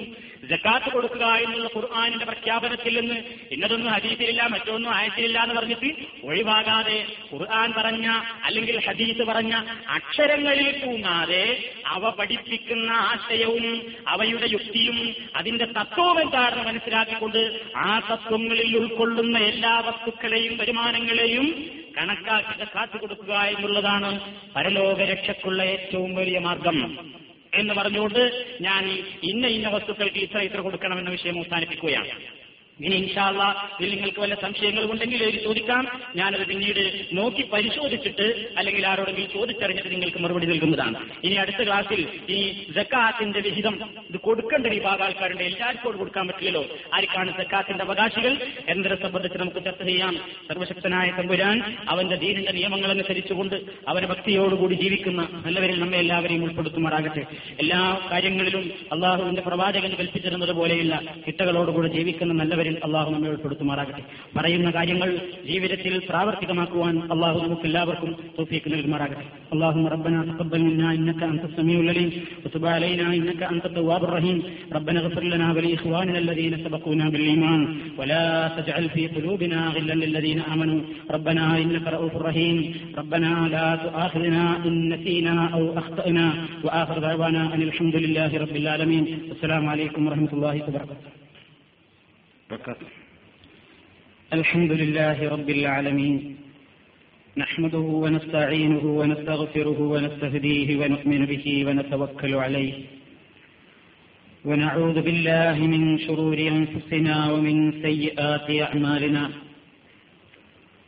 [0.50, 3.18] ജക്കാത്ത് കൊടുക്കുക എന്നുള്ള ഖുർആാനിന്റെ പ്രഖ്യാപനത്തിൽ നിന്ന്
[3.52, 5.90] ഇന്നതൊന്നും ഹദീസിലില്ല മറ്റൊന്നും ആയത്തിലില്ല എന്ന് പറഞ്ഞിട്ട്
[6.24, 6.98] ഒഴിവാകാതെ
[7.34, 8.08] ഖുർആൻ പറഞ്ഞ
[8.46, 9.54] അല്ലെങ്കിൽ ഹദീസ് പറഞ്ഞ
[9.88, 11.44] അക്ഷരങ്ങളിൽ തൂങ്ങാതെ
[11.86, 13.68] അവ പഠിപ്പിക്കുന്ന ആശയവും
[14.08, 14.98] അവയുടെ യുക്തിയും
[15.36, 17.42] അതിന്റെ തത്വവും എന്താണെന്ന് മനസ്സിലാക്കിക്കൊണ്ട്
[17.78, 21.48] ആ തത്വങ്ങളിൽ ഉൾക്കൊള്ളുന്ന എല്ലാ വസ്തുക്കളെയും വരുമാനങ്ങളെയും
[21.98, 27.12] കണക്കാക്കി കാത്തു കൊടുക്കുക എന്നുള്ളതാണ് പരലോക രക്ഷക്കുള്ള ഏറ്റവും വലിയ മാർഗം.
[27.54, 32.41] എന്ന് പറഞ്ഞുകൊണ്ട് ഞാൻ ഇന്ന ഇന്ന വസ്തുക്കൾക്ക് ഇത്ര ഇത്ര കൊടുക്കണമെന്ന വിഷയം അവസാനിപ്പിക്കുകയാണ്.
[32.84, 36.02] ഇനി ഇൻഷാല്ല ഇതിൽ നിങ്ങൾക്ക് വല്ല സംശയങ്ങളും ഉണ്ടെങ്കിൽ അവർ ചോദിക്കാം.
[36.16, 41.10] ഞാനത് പിന്നീട് നോക്കി പരിശോധിച്ചിട്ട് അല്ലെങ്കിൽ ആരോടെങ്കിലും ചോദിച്ചറിഞ്ഞിട്ട് നിങ്ങൾക്ക് മറുപടി നൽകുന്നതാണ്.
[41.24, 46.66] ഇനി അടുത്ത ക്ലാസ്സിൽ ഈ ജക്കാത്തിന്റെ വിഹിതം ഇത് കൊടുക്കേണ്ട വിഭാഗം ആൾക്കാരുണ്ട് എല്ലാവർക്കും കൊടുക്കാൻ പറ്റില്ലല്ലോ.
[46.94, 48.38] ആർക്കാണ് ജക്കാത്തിന്റെ അവകാശികൾ?
[48.68, 50.16] എന്നതിനെ സംബന്ധിച്ച് നമുക്ക് ചർച്ച ചെയ്യാം.
[50.48, 53.56] സർവശക്തനായ തമ്പുരാൻ അവന്റെ ദീനിന്റെ നിയമങ്ങൾ അനുസരിച്ചുകൊണ്ട്
[53.88, 57.26] അവരെ ഭക്തിയോടുകൂടി ജീവിക്കുന്ന നല്ലവരിൽ നമ്മെ എല്ലാവരെയും ഉൾപ്പെടുത്തുമാറാകട്ടെ.
[57.60, 64.03] എല്ലാ കാര്യങ്ങളിലും അള്ളാഹുവിന്റെ പ്രവാചകൻ കൽപ്പിച്ചിരുന്നത് പോലെയുള്ള കിട്ടകളോടുകൂടി ജീവിക്കുന്ന നല്ലവരിൽ അള്ളാഹു നമ്മെ ഉൾപ്പെടുത്തുമാറാകട്ടെ
[64.37, 65.11] പറയുന്ന കാര്യങ്ങൾ
[65.51, 72.11] ജീവിതത്തിൽ പ്രാവർത്തികമാക്കുവാൻ അള്ളാഹു നമുക്ക് എല്ലാവർക്കും തോഫിക്ക് നൽകുമാറാകട്ടെ അള്ളാഹു ربنا تقبل منا انك انت السميع العليم
[72.45, 74.39] وتب علينا انك انت التواب الرحيم
[74.73, 77.61] ربنا اغفر لنا ولاخواننا الذين سبقونا بالايمان
[77.99, 78.25] ولا
[78.57, 82.57] تجعل في قلوبنا غلا للذين امنوا ربنا انك رؤوف رحيم
[83.01, 86.27] ربنا لا تؤاخذنا ان نسينا او اخطانا
[86.65, 91.20] واخر دعوانا ان الحمد لله رب العالمين السلام عليكم ورحمه الله وبركاته
[92.52, 92.88] وبركاته
[94.34, 96.38] الحمد لله رب العالمين.
[97.38, 102.74] نحمده ونستعينه ونستغفره ونستهديه ونؤمن به ونتوكل عليه.
[104.46, 109.30] ونعوذ بالله من شرور أنفسنا ومن سيئات أعمالنا.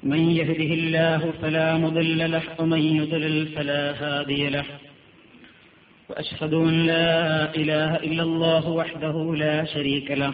[0.04, 4.66] من يهده الله فلا مضل له ومن يضلل فلا هادي له.
[6.10, 7.12] وأشهد أن لا
[7.56, 10.34] إله إلا الله وحده لا شريك له.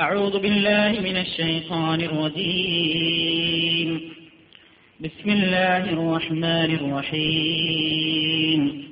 [0.00, 4.00] أعوذ بالله من الشيطان الرجيم.
[5.00, 8.84] بسم الله الرحمن الرحيم.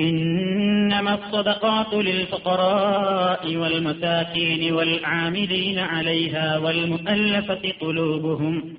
[0.00, 8.74] إنما الصدقات للفقراء والمساكين والعاملين عليها والمؤلفة قلوبهم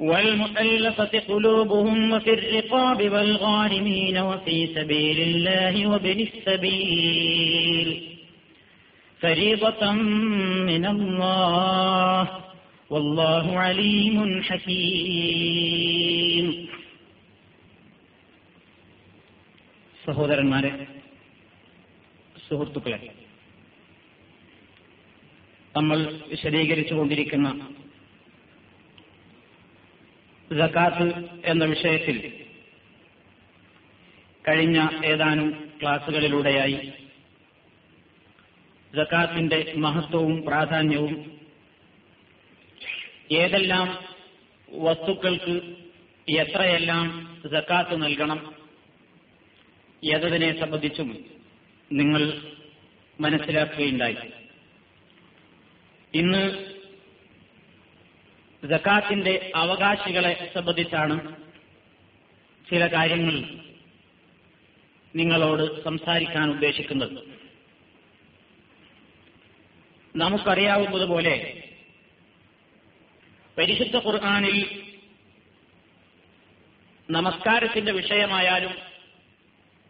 [0.00, 8.15] والمؤلفة قلوبهم وفي الرقاب والغارمين وفي سبيل الله وابن السبيل.
[9.21, 9.91] فريضة
[10.63, 12.43] من الله
[12.91, 16.67] والله عليم حكيم
[20.05, 20.87] സഹോദരന്മാരെ
[22.47, 23.09] സുഹൃത്തുക്കളെ
[25.75, 27.67] നമ്മൾ വിശദീകരിച്ചുകൊണ്ടിരിക്കുന്ന
[30.51, 32.47] സക്കാത്ത് എന്ന വിഷയത്തിൽ
[34.45, 36.91] കഴിഞ്ഞ ഏതാനും ക്ലാസുകളിലൂടെയായി
[38.96, 41.40] സക്കാത്തിന്റെ മഹത്വവും പ്രാധാന്യവും.
[43.32, 44.04] ഏതെല്ലാം
[44.70, 45.76] വസ്തുക്കൾക്ക്
[46.32, 48.54] എത്രയെല്ലാം സക്കാത്ത് നൽകണം?
[50.04, 51.24] എന്നതിനെ സംബന്ധിച്ചും
[51.92, 52.32] നിങ്ങൾ
[53.20, 54.16] മനസ്സിലാക്കുകയുണ്ടായി.
[56.14, 56.64] ഇന്ന്
[58.64, 61.36] ജക്കാത്തിന്റെ അവകാശികളെ സംബന്ധിച്ചാണ്
[62.70, 63.44] ചില കാര്യങ്ങൾ
[65.16, 67.35] നിങ്ങളോട് സംസാരിക്കാൻ ഉദ്ദേശിക്കുന്നത്.
[70.16, 71.62] നമുക്കറിയാവുന്നതുപോലെ
[73.58, 74.86] പരിശുദ്ധ ഖുർആാനിൽ
[77.10, 78.74] നമസ്കാരത്തിന്റെ വിഷയമായാലും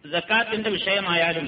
[0.04, 1.46] ജക്കാത്തിന്റെ വിഷയമായാലും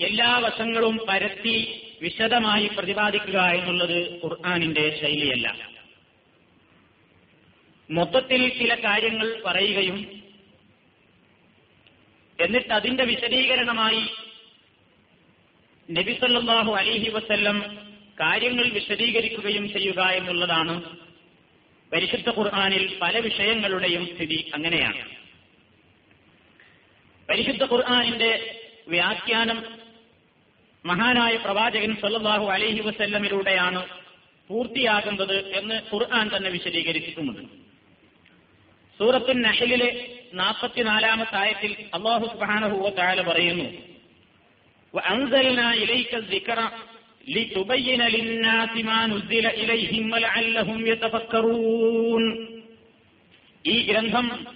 [0.00, 5.68] എല്ലാ വശങ്ങളും പരത്തി വിശദമായി പ്രതിപാദിക്കുക എന്നുള്ളത് ഖുർആാനിന്റെ ശൈലിയല്ല.
[7.90, 10.22] മൊത്തത്തിൽ ചില കാര്യങ്ങൾ പറയുകയും
[12.40, 14.02] എന്നിട്ട് അതിന്റെ വിശദീകരണമായി
[15.90, 17.78] നബിസല്ലാഹു അലിഹി വസ്ല്ലം
[18.20, 20.96] കാര്യങ്ങൾ വിശദീകരിക്കുകയും ചെയ്യുക എന്നുള്ളതാണ്
[21.92, 25.02] പരിശുദ്ധ ഖുർആാനിൽ പല വിഷയങ്ങളുടെയും സ്ഥിതി അങ്ങനെയാണ്.
[27.28, 28.56] പരിശുദ്ധ ഖുർആാനിന്റെ
[28.88, 29.64] വ്യാഖ്യാനം
[30.84, 33.86] മഹാനായ പ്രവാചകൻ സല്ലാഹു അലൈഹി വസ്ല്ലമിലൂടെയാണ്
[34.48, 37.42] പൂർത്തിയാകുന്നത് എന്ന് ഖുർആൻ തന്നെ വിശദീകരിച്ചിട്ടുമുണ്ട്.
[38.98, 39.90] സൂറത്തുൻ നഹലിലെ
[40.34, 43.97] നാൽപ്പത്തിനാലാമത്തെ ആയത്തിൽ അള്ളാഹു സുബാനഹുവ താല പറയുന്നു
[53.66, 54.46] ഈ ഗ്രന്ഥം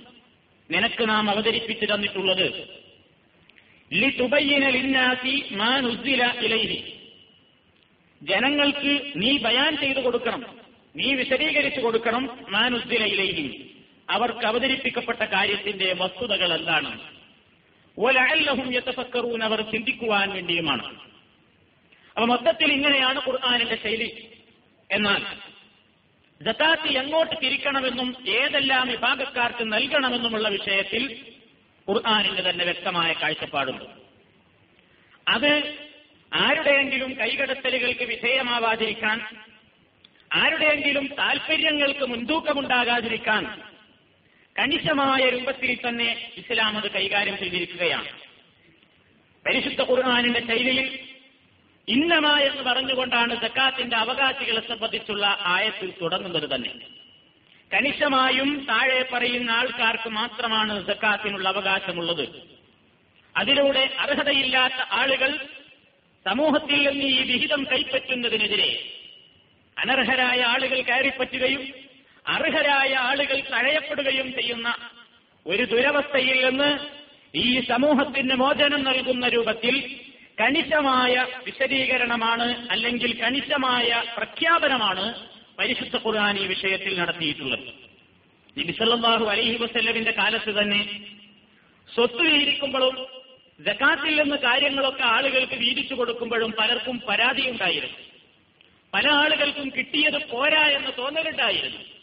[0.71, 2.69] നിനക്ക് നാം അവതരിപ്പിച്ചു തന്നിട്ടുള്ളത്.
[8.23, 10.47] ജനങ്ങൾക്ക് നീ ബയാൻ ചെയ്തു കൊടുക്കണം.
[10.97, 13.71] നീ വിശദീകരിച്ചു കൊടുക്കണം മാ നുസ്സില ഇലൈഹി.
[14.11, 17.22] അവർക്ക് അവതരിപ്പിക്കപ്പെട്ട കാര്യത്തിന്റെ വസ്തുതകൾ എന്താണ്?
[17.99, 20.85] ഒലഅല്ലഹും യതഫക്കറൂൻ അവർ ചിന്തിക്കുവാൻ വേണ്ടിയുമാണ്.
[22.17, 24.29] അപ്പൊ മൊത്തത്തിൽ ഇങ്ങനെയാണ് ഖുർആാനിന്റെ ശൈലി.
[24.91, 25.23] എന്നാൽ
[26.41, 31.25] ജക്കാത്ത് എങ്ങോട്ട് തിരിക്കണമെന്നും ഏതെല്ലാം വിഭാഗക്കാർക്ക് നൽകണമെന്നുമുള്ള വിഷയത്തിൽ
[31.89, 33.85] ഖുർആാനിന്റെ തന്നെ വ്യക്തമായ കാഴ്ചപ്പാടുണ്ട്.
[35.29, 35.53] അത്
[36.33, 39.21] ആരുടെയെങ്കിലും കൈകടത്തലുകൾക്ക് വിധേയമാവാതിരിക്കാൻ
[40.33, 43.72] ആരുടെയെങ്കിലും താൽപര്യങ്ങൾക്ക് മുൻതൂക്കമുണ്ടാകാതിരിക്കാൻ
[44.59, 48.09] കണിശമായ രൂപത്തിൽ തന്നെ ഇസ്ലാം അത് കൈകാര്യം ചെയ്തിരിക്കുകയാണ്.
[49.47, 50.99] പരിശുദ്ധ ഖുർആാനിന്റെ ശൈലിയിൽ
[51.89, 56.71] ഇന്നമ എന്ന് പറഞ്ഞുകൊണ്ടാണ് സക്കാത്തിന്റെ അവകാശികളെ സംബന്ധിച്ചുള്ള ആയത്തിൽ തുടങ്ങുന്നത് തന്നെ.
[57.75, 62.43] കണിശമായും താഴെ പറയുന്ന ആൾക്കാർക്ക് മാത്രമാണ് സക്കാത്തിനുള്ള അവകാശമുള്ളത്.
[63.37, 65.47] അതിലൂടെ അർഹതയില്ലാത്ത ആളുകൾ
[66.25, 68.93] സമൂഹത്തിൽ നിന്ന് ഈ വിഹിതം കൈപ്പറ്റുന്നതിനെതിരെ
[69.79, 71.82] അനർഹരായ ആളുകൾ കയറിപ്പറ്റുകയും
[72.27, 74.75] അർഹരായ ആളുകൾ തഴയപ്പെടുകയും ചെയ്യുന്ന
[75.47, 76.79] ഒരു ദുരവസ്ഥയിൽ നിന്ന്
[77.35, 80.01] ഈ സമൂഹത്തിന് മോചനം നൽകുന്ന രൂപത്തിൽ
[80.41, 85.15] കണിശമായ വിശദീകരണമാണ് അല്ലെങ്കിൽ കണിശമായ പ്രഖ്യാപനമാണ്
[85.59, 87.67] പരിശുദ്ധ ഖുർആൻ ഈ വിഷയത്തിൽ നടത്തിയിട്ടുള്ളത്.
[88.59, 91.01] നബിസല്ലാഹു അലൈഹി വസ്ല്ലമിന്റെ കാലത്ത് തന്നെ
[91.95, 93.07] സ്വത്ത് വീതിക്കുമ്പോഴും
[93.61, 97.99] ജക്കാത്തിൽ നിന്ന് കാര്യങ്ങളൊക്കെ ആളുകൾക്ക് വീതിച്ചു കൊടുക്കുമ്പോഴും പലർക്കും പരാതിയുണ്ടായിരുന്നു.
[98.95, 102.02] പല ആളുകൾക്കും കിട്ടിയത് പോരാ എന്ന് തോന്നലുണ്ടായിരുന്നു.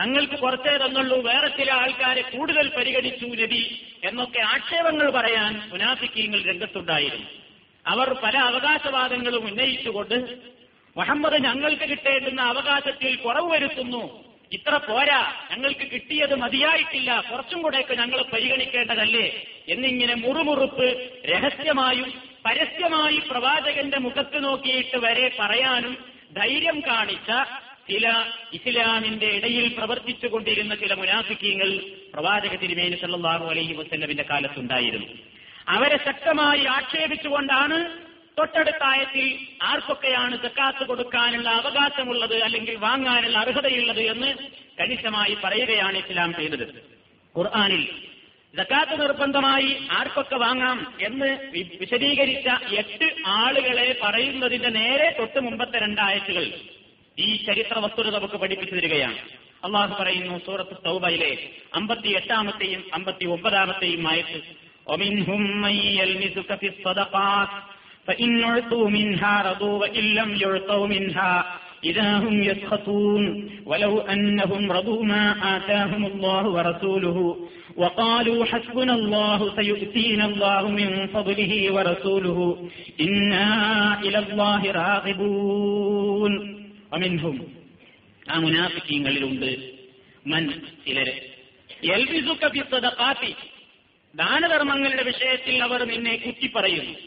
[0.00, 1.22] തങ്ങൾക്ക് കുറച്ചേ തന്നുള്ളൂ.
[1.22, 7.26] വേറെ ചില ആൾക്കാരെ കൂടുതൽ പരിഗണിച്ചു നബി എന്നൊക്കെ ആക്ഷേപങ്ങൾ പറയാൻ മുനാഫിക്കീങ്ങൾ രംഗത്തുണ്ടായിരുന്നു.
[7.86, 10.38] അവർ പല അവകാശവാദങ്ങളും ഉന്നയിച്ചുകൊണ്ട്
[10.96, 14.30] മുഹമ്മദ് ഞങ്ങൾക്ക് കിട്ടേണ്ടുന്ന അവകാശത്തിൽ കുറവ് വരുത്തുന്നു.
[14.52, 22.12] ഇത്ര പോരാ ഞങ്ങൾക്ക് കിട്ടിയത് മതിയായിട്ടില്ല കുറച്ചും കൂടെയൊക്കെ ഞങ്ങൾ പരിഗണിക്കേണ്ടതല്ലേ എന്നിങ്ങനെ മുറുമുറുപ്പ് രഹസ്യമായും
[22.46, 25.96] പരസ്യമായി പ്രവാചകന്റെ മുഖത്ത് നോക്കിയിട്ട് വരെ പറയാനും
[26.36, 27.30] ധൈര്യം കാണിച്ച
[27.90, 28.06] ചില
[28.54, 31.70] ഇസ്ലാമിന്റെ ഇടയിൽ പ്രവർത്തിച്ചുകൊണ്ടിരുന്ന ചില മുനാഫിക്കീങ്ങൾ
[32.14, 35.08] പ്രവാചക തിരുമേനി സല്ലാഹു അലൈഹി വസ്ല്ലമിന്റെ കാലത്തുണ്ടായിരുന്നു.
[35.68, 37.78] അവരെ ശക്തമായി ആക്ഷേപിച്ചുകൊണ്ടാണ്
[38.38, 39.26] തൊട്ടടുത്ത ആയത്തിൽ
[39.62, 44.30] ആർക്കൊക്കെയാണ് സക്കാത്ത് കൊടുക്കാനുള്ള അവകാശമുള്ളത് അല്ലെങ്കിൽ വാങ്ങാനുള്ള അർഹതയുള്ളത് എന്ന്
[44.80, 46.66] കണിശമായി പറയുകയാണ് ഇസ്ലാം ചെയ്തത്.
[47.34, 47.82] ഖുർആാനിൽ
[48.54, 51.28] സക്കാത്ത് നിർബന്ധമായി ആർക്കൊക്കെ വാങ്ങാം എന്ന്
[51.80, 56.46] വിശദീകരിച്ച എട്ട് ആളുകളെ പറയുന്നതിന്റെ നേരെ തൊട്ട് മുമ്പത്തെ രണ്ടായത്തുകൾ
[57.17, 59.19] ഈ ചരിത്ര വസ്തുത നമുക്ക് പഠിപ്പിച്ചു തരികയാണ്
[59.63, 61.31] അള്ളാഹു പറയുന്നു സൂറത്ത് തൗബയിലെ
[61.73, 64.39] അമ്പത്തി എട്ടാമത്തെയും അമ്പത്തി ഒമ്പതാമത്തെയും ആയിട്ട്
[64.87, 67.47] ومنهم من يلمزك في الصدقات
[68.07, 71.45] فإن أعطوا منها رضوا وإن لم يعطوا منها
[71.83, 75.23] إذا هم يسخطون ولو أنهم رضوا ما
[75.57, 77.17] آتاهم الله ورسوله
[77.77, 82.69] وقالوا حسبنا الله سيؤتينا الله من فضله ورسوله
[83.01, 83.49] إنا
[84.01, 86.58] إلى الله راغبون
[86.92, 87.56] അമിൻഹും
[88.30, 89.70] ആ മുനാഫിക്കീങ്ങളിലുണ്ട്
[90.26, 90.50] മൻ
[90.86, 91.30] ചിലര്
[94.14, 96.98] ദാനധർമ്മങ്ങളുടെ വിഷയത്തിൽ അവർ നിന്നെ കുറ്റിപ്പറയുന്നു.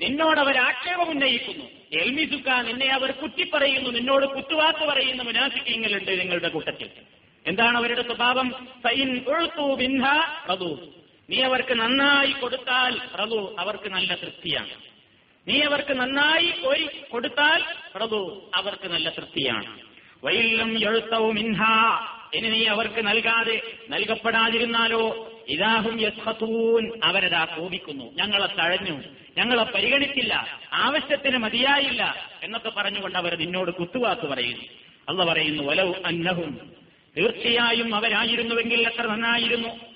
[0.00, 1.64] നിന്നോട് അവർ ആക്ഷേപം ഉന്നയിക്കുന്നു.
[1.92, 3.90] എൽമിസുക്ക നിന്നെ അവർ കുറ്റിപ്പറയുന്നു.
[3.90, 6.90] നിന്നോട് കുത്തുവാക്ക് പറയുന്ന മുനാഫിക്കീങ്ങളുണ്ട് നിങ്ങളുടെ കൂട്ടത്തിൽ.
[7.46, 8.68] എന്താണ് അവരുടെ സ്വഭാവം?
[11.30, 14.91] നീ അവർക്ക് നന്നായി കൊടുത്താൽ റതു അവർക്ക് നല്ല തൃപ്തിയാണ്.
[15.48, 19.80] നീ അവർക്ക് നന്നായി ഒരു കൊടുത്താൽ പ്രഭു അവർക്ക് നല്ല തൃപ്തിയാണ്.
[20.24, 21.62] വൈലും എഴുത്തവും ഇൻഹ
[22.34, 25.32] ഇനി നീ അവർക്ക് നൽകാതെ നൽകപ്പെടാതിരുന്നാലോ?
[25.48, 28.12] ഇതാഹും യസ്ഹത്തൂൻ അവരതാ കോപിക്കുന്നു.
[28.14, 29.02] ഞങ്ങളെ തഴഞ്ഞു.
[29.38, 30.60] ഞങ്ങളെ പരിഗണിച്ചില്ല.
[30.72, 34.64] ആവശ്യത്തിന് മതിയായില്ല എന്നൊക്കെ പറഞ്ഞുകൊണ്ട് അവർ നിന്നോട് കുത്തുവാക്ക് പറയുന്നു.
[35.08, 36.70] അല്ല പറയുന്നു വലൗ അന്നഹും.
[37.16, 39.91] തീർച്ചയായും അവരായിരുന്നുവെങ്കിൽ എത്ര നന്നായിരുന്നു.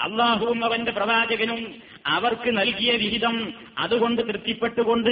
[0.00, 1.74] അള്ളാഹുവും അവന്റെ പ്രവാചകനും
[2.06, 5.10] അവർക്ക് നൽകിയ വിഹിതം അതുകൊണ്ട് തൃപ്തിപ്പെട്ടുകൊണ്ട്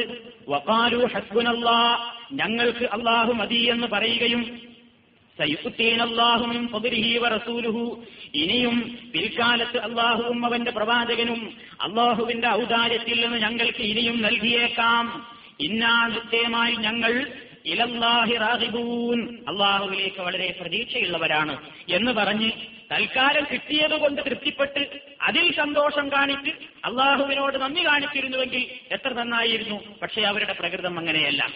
[0.48, 1.98] വക്കാലു ഹസ്ബുനല്ലാ
[2.32, 4.66] ഞങ്ങൾക്ക് അള്ളാഹു മതി എന്ന് പറയുകയും
[8.34, 15.26] ഇനിയും പിൽക്കാലത്ത് അള്ളാഹുവും അവന്റെ പ്രവാചകനും അള്ളാഹുവിന്റെ ഔദാര്യത്തിൽ നിന്ന് ഞങ്ങൾക്ക് ഇനിയും നൽകിയേക്കാം.
[15.60, 16.10] ഇന്നാ
[16.80, 17.26] ഞങ്ങൾ
[19.48, 22.50] അള്ളാഹുവിലേക്ക് വളരെ പ്രതീക്ഷയുള്ളവരാണ് എന്ന് പറഞ്ഞ്
[22.92, 26.50] തൽക്കാലം കിട്ടിയതുകൊണ്ട് തൃപ്തിപ്പെട്ട് അതിൽ സന്തോഷം കാണിച്ച്
[26.84, 29.98] അള്ളാഹുവിനോട് നന്ദി കാണിച്ചിരുന്നുവെങ്കിൽ എത്ര നന്നായിരുന്നു.
[30.02, 31.48] പക്ഷേ അവരുടെ പ്രകൃതം അങ്ങനെയല്ല.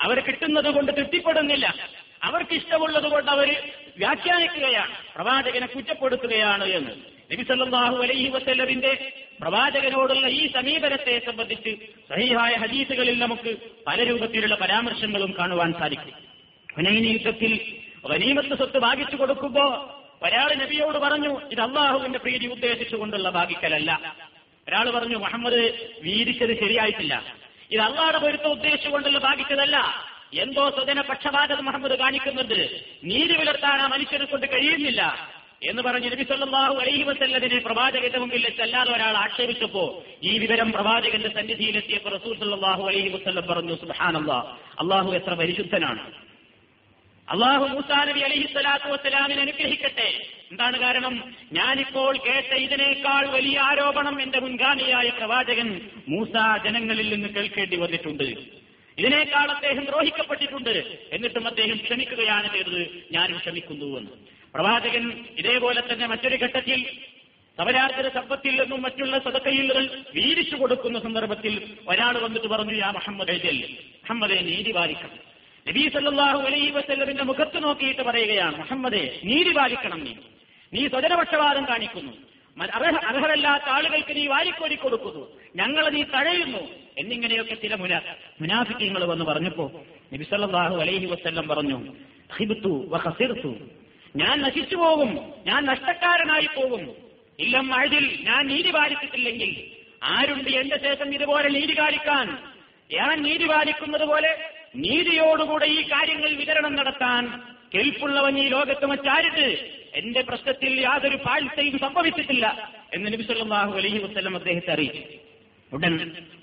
[0.00, 1.74] അവർ കിട്ടുന്നത് കൊണ്ട് തൃപ്തിപ്പെടുന്നില്ല.
[2.22, 4.94] അവർക്ക് ഇഷ്ടമുള്ളത് കൊണ്ട് അവർ വ്യാഖ്യാനിക്കുകയാണ്.
[5.14, 6.90] പ്രവാചകനെ കുറ്റപ്പെടുത്തുകയാണ് എന്ന്.
[7.32, 11.70] നബിസല്ലാഹു അലൈഹി വസല്ലമിന്റെ പ്രവാചകനോടുള്ള ഈ സമീപനത്തെ സംബന്ധിച്ച്
[12.08, 16.12] സഹിഹായ ഹദീസുകളിൽ നമുക്ക് പല രൂപത്തിലുള്ള പരാമർശങ്ങളും കാണുവാൻ സാധിക്കും.
[16.76, 19.64] ഹുനൈനി യുദ്ധത്തിൽ വനീമത്ത് സ്വത്ത് ഭാഗിച്ചു കൊടുക്കുമ്പോ
[20.22, 24.16] ഒരാൾ നബിയോട് പറഞ്ഞു ഇത് അള്ളാഹുവിന്റെ പ്രീതി ഉദ്ദേശിച്ചുകൊണ്ടുള്ള ഭാഗിക്കലല്ല.
[24.68, 27.34] ഒരാൾ പറഞ്ഞു മുഹമ്മദ് വീതിച്ചത് ശരിയായിട്ടില്ല.
[27.70, 30.04] ഇത് അള്ളാഹുടെ പൊരുത്തം ഉദ്ദേശിച്ചുകൊണ്ടുള്ള ഭാഗിച്ചതല്ല.
[30.34, 32.80] എന്തോ സ്വജന പക്ഷപാതം മുഹമ്മദ് കാണിക്കുന്നുണ്ട്.
[33.04, 35.33] നീതി പുലർത്താൻ ആ മനുഷ്യനെ കൊണ്ട് കഴിയുന്നില്ല.
[35.62, 42.18] എന്ന് പറഞ്ഞ് നബി സല്ലല്ലാഹു അലൈഹി വസല്ലതിനെ പ്രവാചകന്റെ മുമ്പിൽ വെച്ചല്ലാതെ ഒരാൾ ആക്ഷേപിച്ചപ്പോ ഈ വിവരം പ്രവാചകന്റെ സന്നിധിയിലെത്തിയപ്പോൾ
[42.18, 44.48] റസൂൽ സല്ലല്ലാഹു അലൈഹി വസല്ലം പറഞ്ഞു സുബ്ഹാനല്ലാഹ്
[44.80, 46.12] അള്ളാഹു എത്ര പരിശുദ്ധനാണ്.
[47.28, 50.26] അള്ളാഹു മൂസാ നബി അലഹി സ്വലാത്തു വസ്സലാമിനെ അനുഗ്രഹിക്കട്ടെ.
[50.50, 51.34] എന്താണ് കാരണം?
[51.52, 56.32] ഞാനിപ്പോൾ കേട്ട ഇതിനേക്കാൾ വലിയ ആരോപണം എന്റെ മുൻഗാമിയായ പ്രവാചകൻ മൂസ
[56.64, 58.24] ജനങ്ങളിൽ നിന്ന് കേൾക്കേണ്ടി വന്നിട്ടുണ്ട്.
[58.98, 60.98] ഇതിനേക്കാൾ അദ്ദേഹം ദ്രോഹിക്കപ്പെട്ടിട്ടുണ്ട്.
[61.12, 63.04] എന്നിട്ടും അദ്ദേഹം ക്ഷമിക്കുകയാണ് ചെയ്തത്.
[63.12, 64.33] ഞാനും ക്ഷമിക്കുന്നു എന്ന്.
[64.54, 66.86] പ്രവാചകൻ ഇതേപോലെ തന്നെ മറ്റൊരു ഘട്ടത്തിൽ
[67.58, 73.36] സവരാചര സമ്പത്തിൽ നിന്നും മറ്റുള്ള സദക്കയിൽ വീതിച്ചു കൊടുക്കുന്ന സന്ദർഭത്തിൽ ഒരാൾ വന്നിട്ട് പറഞ്ഞു യാ മുഹമ്മദ്
[74.02, 75.34] മുഹമ്മദെ നീതി പാലിക്കണം.
[75.68, 80.14] നബീ സല്ലല്ലാഹു അലൈഹി വസ്ല്ലമിന്റെ മുഖത്ത് നോക്കിയിട്ട് പറയുകയാണ് മുഹമ്മദെ നീതി പാലിക്കണം നീ.
[80.72, 82.12] നീ സ്വജനപക്ഷപാതം കാണിക്കുന്നു.
[83.10, 85.40] അർഹരല്ലാത്ത ആളുകൾക്ക് നീ വാരിക്കോരി കൊടുക്കുന്നു.
[85.56, 86.68] ഞങ്ങൾ നീ തഴയുന്നു.
[86.98, 88.02] എന്നിങ്ങനെയൊക്കെ ചില മുന
[88.40, 91.78] മുനാഫിക്കങ്ങൾ വന്ന് പറഞ്ഞപ്പോ നബി സല്ലല്ലാഹു അലൈഹി വസ്ല്ലം പറഞ്ഞു
[94.14, 95.10] ഞാൻ നശിച്ചു പോകും.
[95.46, 96.82] ഞാൻ നഷ്ടക്കാരനായി പോകും.
[97.38, 99.50] ഇല്ലം അഴുതിൽ ഞാൻ നീതി പാലിച്ചിട്ടില്ലെങ്കിൽ
[100.02, 102.26] ആരുണ്ട് എന്റെ ശേഷം ഇതുപോലെ നീതി കാണിക്കാൻ
[102.90, 104.30] ഞാൻ നീതി പാലിക്കുന്നത് പോലെ
[104.76, 107.24] നീതിയോടുകൂടെ ഈ കാര്യങ്ങൾ വിതരണം നടത്താൻ
[107.74, 109.46] കെൽപ്പുള്ളവൻ ഈ ലോകത്ത് മറ്റാരിട്ട്
[109.94, 112.46] എന്റെ പ്രശ്നത്തിൽ യാതൊരു പാഴ്ചയും സംഭവിച്ചിട്ടില്ല
[112.94, 115.02] എന്ന് നബി സല്ലല്ലാഹു അലൈഹി വസല്ലം അദ്ദേഹത്തെ അറിയിച്ചു.
[115.72, 115.94] ഉടൻ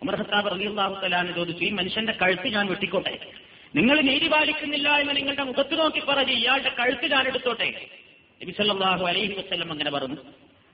[0.01, 3.13] ഉമർ ഖത്താബ് റളിയല്ലാഹു തലാന്ന് ചോദിച്ചു ഈ മനുഷ്യന്റെ കഴുത്ത് ഞാൻ വെട്ടിക്കോട്ടെ?
[3.75, 7.13] നിങ്ങൾ നീതി പാലിക്കുന്നില്ല എന്ന് നിങ്ങളുടെ മുഖത്ത് നോക്കി പറഞ്ഞ് ഇയാളുടെ കഴുത്ത്
[8.41, 10.15] നബി സല്ലല്ലാഹു അലൈഹി വസ്ലം അങ്ങനെ പറഞ്ഞു.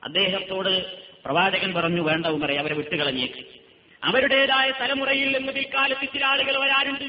[0.03, 0.86] അദ്ദേഹത്തോട്
[1.25, 3.45] പ്രവാചകൻ പറഞ്ഞു വേണ്ട ഉമറെ അവരെ വിട്ടുകളഞ്ഞേക്ക്.
[4.03, 7.05] അവരുടേതായ തലമുറയിൽ നിന്ന് പിൽക്കാലത്ത് ചില ആളുകൾ വരാറുണ്ട്.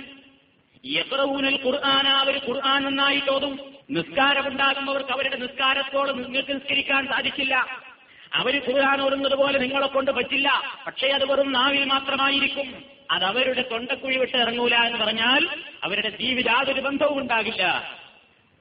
[0.85, 3.61] യക്രൂനൽ ഖുർആന അവർ ഖുർആൻ നന്നായി തോന്നും.
[3.91, 7.67] നിസ്കാരമുണ്ടാകുന്നവർക്ക് അവരുടെ നിസ്കാരത്തോട് നിങ്ങൾക്ക് നിസ്കരിക്കാൻ സാധിച്ചില്ല.
[8.33, 10.63] അവർ ഖുർആൻ ഓടുന്നത് പോലെ നിങ്ങളെ കൊണ്ട് പറ്റില്ല.
[10.87, 12.98] പക്ഷേ അത് വെറും നാവിൽ മാത്രമായിരിക്കും.
[13.11, 15.49] അത് അവരുടെ തൊണ്ടക്കുഴി വിട്ട് ഇറങ്ങൂല എന്ന് പറഞ്ഞാൽ
[15.83, 17.65] അവരുടെ ജീവിത യാതൊരു ബന്ധവും ഉണ്ടാകില്ല.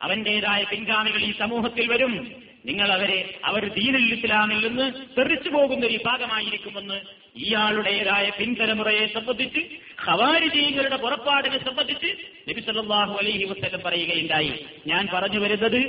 [0.02, 2.48] അവന്റേതായ പിൻഗാമികൾ ഈ സമൂഹത്തിൽ വരും.
[2.66, 7.02] നിങ്ങൾ അവരെ അവർ ദീനുൽ ഇസ്ലാമിൽ നിന്ന് തെറിച്ചു പോകുന്ന ഒരു വിഭാഗമായിരിക്കുമെന്ന്
[7.36, 9.60] ഇയാളുടേതായ പിൻതലമുറയെ സംബന്ധിച്ച്
[10.00, 12.08] ഹവാരിജീകളുടെ പുറപ്പാടിനെ സംബന്ധിച്ച്
[12.50, 14.66] നബി സല്ലല്ലാഹു അലൈഹി വസ്ലം പറയുകയുണ്ടായി.
[14.88, 15.80] ഞാൻ പറഞ്ഞു വരുന്നത്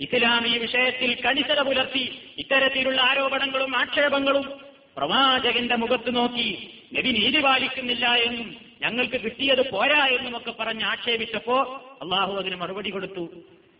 [0.00, 4.67] ഇസ്ലാമീ വിഷയത്തിൽ കണിശത പുലർത്തി ഇത്തരത്തിലുള്ള ആരോപണങ്ങളും ആക്ഷേപങ്ങളും
[4.98, 11.62] പ്രവാചകന്റെ മുഖത്ത് നോക്കി നബി നീതി പാലിക്കുന്നില്ല എന്നും ഞങ്ങൾക്ക് കിട്ടിയത് പോരാ എന്നും ഒക്കെ പറഞ്ഞ് ആക്ഷേപിച്ചപ്പോ
[12.02, 13.28] അള്ളാഹു അതിന് മറുപടി കൊടുത്തു.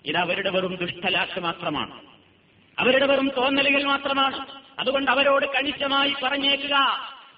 [0.04, 2.00] ഇത് അവരുടെ വെറും ദുഷ്ടലാക്ഷ മാത്രമാണ്.
[2.78, 4.46] അവരുടെ വെറും തോന്നലുകൾ മാത്രമാണ്.
[4.78, 6.76] അതുകൊണ്ട് അവരോട് കണിശമായി പറഞ്ഞേക്കുക.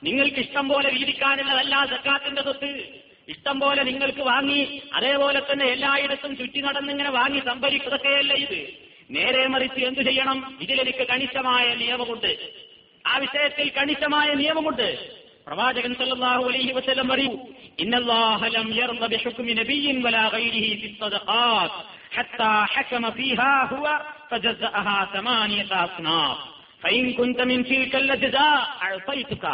[0.03, 2.85] നിങ്ങൾക്ക് ഇഷ്ടം പോലെ വീതിക്കാനുള്ളതല്ല സക്കാത്തിന്റെ സ്വത്ത്.
[3.29, 8.69] ഇഷ്ടം പോലെ നിങ്ങൾക്ക് വാങ്ങി അതേപോലെ തന്നെ എല്ലായിടത്തും ചുറ്റി നടന്നിങ്ങനെ വാങ്ങി സംഭരിക്കുന്നതൊക്കെയല്ല ഇത്.
[9.11, 10.59] നേരെ മറിച്ച് എന്തു ചെയ്യണം?
[10.61, 12.70] ഇതിലെനിക്ക് കണിശമായ നിയമമുണ്ട്.
[13.05, 14.89] ആ വിഷയത്തിൽ കണിശമായ നിയമമുണ്ട്.
[15.47, 17.33] പ്രവാചകൻ സല്ലല്ലാഹു അലൈഹി വസല്ലം പറയൂ
[17.79, 21.77] ഇന്നല്ലാഹു ലം യർദ ബിഹുക്മി നബിയ്യിൻ വലാ ഗൈരിഹി ഫിസ്സദഖാത്
[22.17, 23.87] ഹത്താ ഹകമ ഫീഹാ ഹുവ
[24.31, 26.43] ഫജസഅഹാ തമാനിയത അസ്നാഫ്
[26.83, 28.47] ഫൈൻ കുന്ത മിൻ തിൽക ലജ്സാ
[28.85, 29.47] അഅതൈതുക.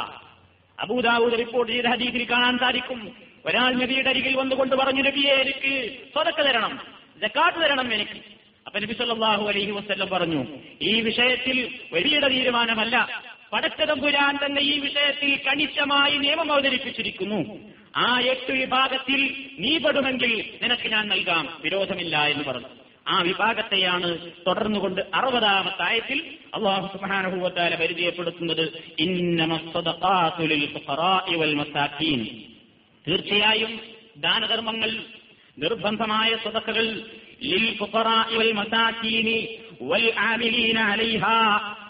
[0.78, 3.00] അബൂദാവൂദ് റിപ്പോർട്ട് ചെയ്ത ഹദീസിൽ കാണാൻ സാധിക്കും
[3.44, 5.72] ഒരാൾ നബിയുടെ അരികിൽ വന്നുകൊണ്ട് പറഞ്ഞു നബിയെ എനിക്ക്
[6.14, 6.72] സ്വതക്ക തരണം
[7.22, 8.18] ജക്കാത്ത് തരണം എനിക്ക്.
[8.66, 10.40] അപ്പൊ നബി സല്ലല്ലാഹു അലൈഹി വസല്ലം പറഞ്ഞു
[10.82, 11.56] ഈ വിഷയത്തിൽ
[11.94, 12.96] വലിയുടെ തീരുമാനമല്ല
[13.52, 17.58] പടച്ചതമ്പുരാൻ തന്നെ ഈ വിഷയത്തിൽ കണിശമായി നിയമം അവതരിപ്പിച്ചിരിക്കുന്നു.
[17.96, 21.58] ആ എട്ട് വിഭാഗത്തിൽ നീ പെടുമെങ്കിൽ നിനക്ക് ഞാൻ നൽകാം.
[21.64, 22.66] വിരോധമില്ല എന്ന് പറഞ്ഞു.
[23.08, 27.36] ആ വിഭാഗത്തെയാണ് തുടർന്നുകൊണ്ട് അറുപതാമത്തെ ആയത്തിൽ അള്ളാഹു സുബ്ഹാനഹു
[27.76, 28.72] പരിചയപ്പെടുത്തുന്നത്
[33.08, 33.80] തീർച്ചയായും
[34.16, 34.90] ദാനധർമ്മങ്ങൾ
[35.58, 37.02] നിർബന്ധമായ സ്വതക്കകൾ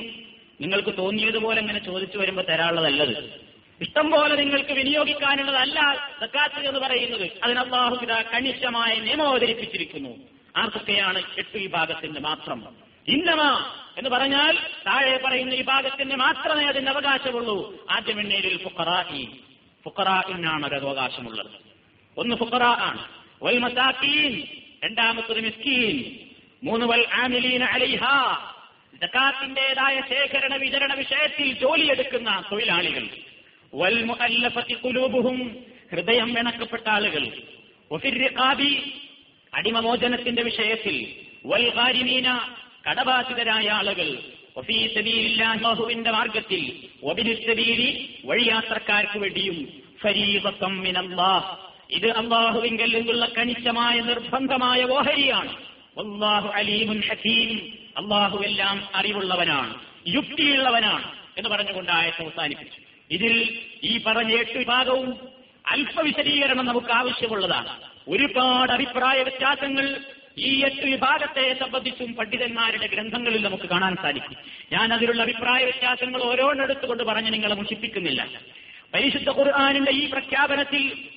[0.61, 3.15] നിങ്ങൾക്ക് തോന്നിയതുപോലെ അങ്ങനെ ചോദിച്ചു വരുമ്പോൾ തരാനുള്ളതല്ലത്
[3.81, 5.79] ഇഷ്ടം പോലെ നിങ്ങൾക്ക് വിനിയോഗിക്കാനുള്ളതല്ല
[6.21, 10.13] സക്കാത്ത് എന്ന് പറയുന്നത് അതിന് അള്ളാഹു ഇതാ കണിശമായ നിയമം അവതരിപ്പിച്ചിരിക്കുന്നു
[10.55, 12.59] ആർക്കൊക്കെയാണ് എട്ട് വിഭാഗത്തിന്റെ മാത്രം
[13.09, 13.43] ഇന്നമ
[13.98, 17.86] എന്ന് പറഞ്ഞാൽ താഴെ പറയുന്ന വിഭാഗത്തിന് മാത്രമേ അതിന് അവകാശമുള്ളൂ.
[17.90, 19.30] ആദ്യം എണ്ണയിൽ ഫുക്കറായി
[19.84, 21.52] ഫുക്കറായിനാണ് ഒരു അവകാശമുള്ളത്.
[22.18, 23.06] ഒന്ന് ഫുക്കറ ആണ്.
[23.44, 24.44] വൽ മസാക്കീൻ
[24.84, 26.30] രണ്ടാമത്തത് മിസ്കീൻ.
[26.64, 27.08] മൂന്ന് വൽ
[27.64, 28.02] അലൈഹ.
[29.02, 33.08] ജക്കാത്തിന്റേതായ ശേഖരണ വിതരണ വിഷയത്തിൽ ജോലിയെടുക്കുന്ന തൊഴിലാളികൾ.
[33.76, 34.04] വൽ
[35.92, 37.28] ഹൃദയം ഇണക്കപ്പെട്ട ആളുകൾ.
[39.54, 41.26] അടിമമോചനത്തിന്റെ വിഷയത്തിൽ.
[41.46, 41.70] വൽ
[42.90, 44.18] കടബാധിതരായ ആളുകൾ
[46.12, 46.90] മാർഗത്തിൽ
[48.26, 49.70] വഴിയാത്രക്കാർക്ക് വേണ്ടിയും
[51.92, 55.52] ഇത് അള്ളാഹുവിങ്കൽ നിന്നുള്ള കണിച്ചമായ നിർബന്ധമായ ഓഹരിയാണ്.
[56.00, 57.74] അള്ളാഹു അലീമുൻ ഹക്കീം.
[57.98, 59.74] അള്ളാഹു എല്ലാം അറിവുള്ളവനാണ്
[60.08, 62.82] യുക്തിയുള്ളവനാണ് എന്ന് പറഞ്ഞുകൊണ്ട് ആയത്ത് അവസാനിപ്പിച്ചു.
[63.12, 65.28] ഇതിൽ ഈ പറഞ്ഞ എട്ട് വിഭാഗവും
[65.68, 67.80] അല്പവിശദീകരണം നമുക്ക് ആവശ്യമുള്ളതാണ്.
[68.08, 70.00] ഒരുപാട് അഭിപ്രായ വ്യത്യാസങ്ങൾ
[70.38, 74.38] ഈ എട്ട് വിഭാഗത്തെ സംബന്ധിച്ചും പണ്ഡിതന്മാരുടെ ഗ്രന്ഥങ്ങളിൽ നമുക്ക് കാണാൻ സാധിക്കും.
[74.72, 78.42] ഞാൻ അതിലുള്ള അഭിപ്രായ വ്യത്യാസങ്ങൾ ഓരോന്നെടുത്തുകൊണ്ട് പറഞ്ഞ് നിങ്ങളെ മുഷിപ്പിക്കുന്നില്ല.
[78.94, 81.08] പരിശുദ്ധ ഖുർആാനിന്റെ ഈ പ്രഖ്യാപനത്തിൽ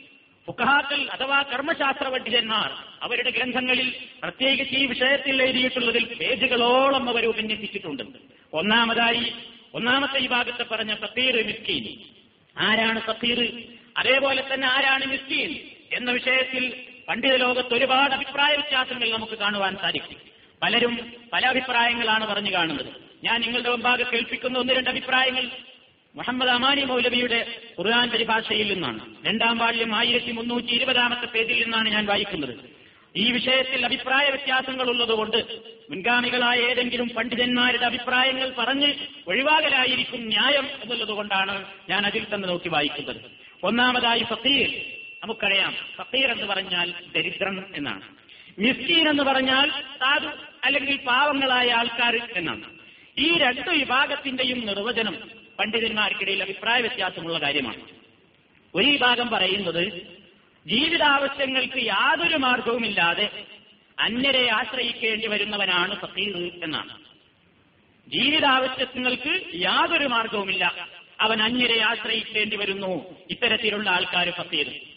[0.46, 2.70] ഫുഖഹാക്കൾ അഥവാ കർമ്മശാസ്ത്ര പണ്ഡിതന്മാർ
[3.02, 8.02] അവരുടെ ഗ്രന്ഥങ്ങളിൽ പ്രത്യേകിച്ച് ഈ വിഷയത്തിൽ എഴുതിയിട്ടുള്ളതിൽ പേജുകളോളം അവർ ഉപന്യസിച്ചിട്ടുണ്ട്.
[8.52, 9.32] ഒന്നാമതായി
[9.74, 11.98] ഒന്നാമത്തെ ഈ ഭാഗത്തെ പറഞ്ഞ സഫീർ മിസ്കീൻ.
[12.58, 13.62] ആരാണ് സഫീർ?
[13.96, 15.58] അതേപോലെ തന്നെ ആരാണ് മിസ്കീൻ?
[15.92, 20.18] എന്ന വിഷയത്തിൽ പണ്ഡിത ലോകത്ത് ഒരുപാട് അഭിപ്രായ വ്യത്യാസങ്ങൾ നമുക്ക് കാണുവാൻ സാധിക്കും.
[20.62, 21.00] പലരും
[21.32, 22.90] പല അഭിപ്രായങ്ങളാണ് പറഞ്ഞു കാണുന്നത്.
[23.24, 25.50] ഞാൻ നിങ്ങളുടെ മുമ്പാകെ കേൾപ്പിക്കുന്ന ഒന്ന് രണ്ട് അഭിപ്രായങ്ങൾ
[26.16, 29.00] മുഹമ്മദ് അമാനി മൗലവിയുടെ ഖുർആൻ പരിഭാഷയിൽ നിന്നാണ്.
[29.26, 32.54] രണ്ടാം വാള്യം ആയിരത്തി മുന്നൂറ്റി ഇരുപതാമത്തെ പേജിൽ നിന്നാണ് ഞാൻ വായിക്കുന്നത്.
[33.16, 35.36] ഈ വിഷയത്തിൽ അഭിപ്രായ വ്യത്യാസങ്ങൾ ഉള്ളതുകൊണ്ട്
[35.90, 38.94] മുൻഗാമികളായ ഏതെങ്കിലും പണ്ഡിതന്മാരുടെ അഭിപ്രായങ്ങൾ പറഞ്ഞ്
[39.28, 43.20] ഒഴിവാകലായിരിക്കും ന്യായം എന്നുള്ളതുകൊണ്ടാണ് ഞാൻ അതിൽ തന്നെ നോക്കി വായിക്കുന്നത്.
[43.62, 45.76] ഒന്നാമതായി ഫക്കീർ നമുക്കറിയാം.
[45.96, 48.02] ഫക്കീർ എന്ന് പറഞ്ഞാൽ ദരിദ്രൻ എന്നാണ്.
[48.58, 50.28] മിസ്കീൻ എന്ന് പറഞ്ഞാൽ സാധു
[50.64, 52.70] അല്ലെങ്കിൽ പാവങ്ങളായ ആൾക്കാർ എന്നാണ്.
[53.18, 55.16] ഈ രണ്ടു വിഭാഗത്തിന്റെയും നിർവചനം
[55.58, 57.80] പണ്ഡിതന്മാർക്കിടയിൽ അഭിപ്രായ വ്യത്യാസമുള്ള കാര്യമാണ്.
[58.74, 59.92] ഒരു വിഭാഗം പറയുന്നത്
[60.66, 63.44] ജീവിതാവശ്യങ്ങൾക്ക് യാതൊരു മാർഗവുമില്ലാതെ
[63.98, 66.98] അന്യരെ ആശ്രയിക്കേണ്ടി വരുന്നവനാണ് ഫക്കീർ എന്നാണ്.
[68.10, 70.88] ജീവിതാവശ്യങ്ങൾക്ക് യാതൊരു മാർഗവുമില്ല.
[71.20, 73.04] അവൻ അന്യരെ ആശ്രയിക്കേണ്ടി വരുന്നു.
[73.30, 74.95] ഇത്തരത്തിലുള്ള ആൾക്കാർ ഫക്കീർ.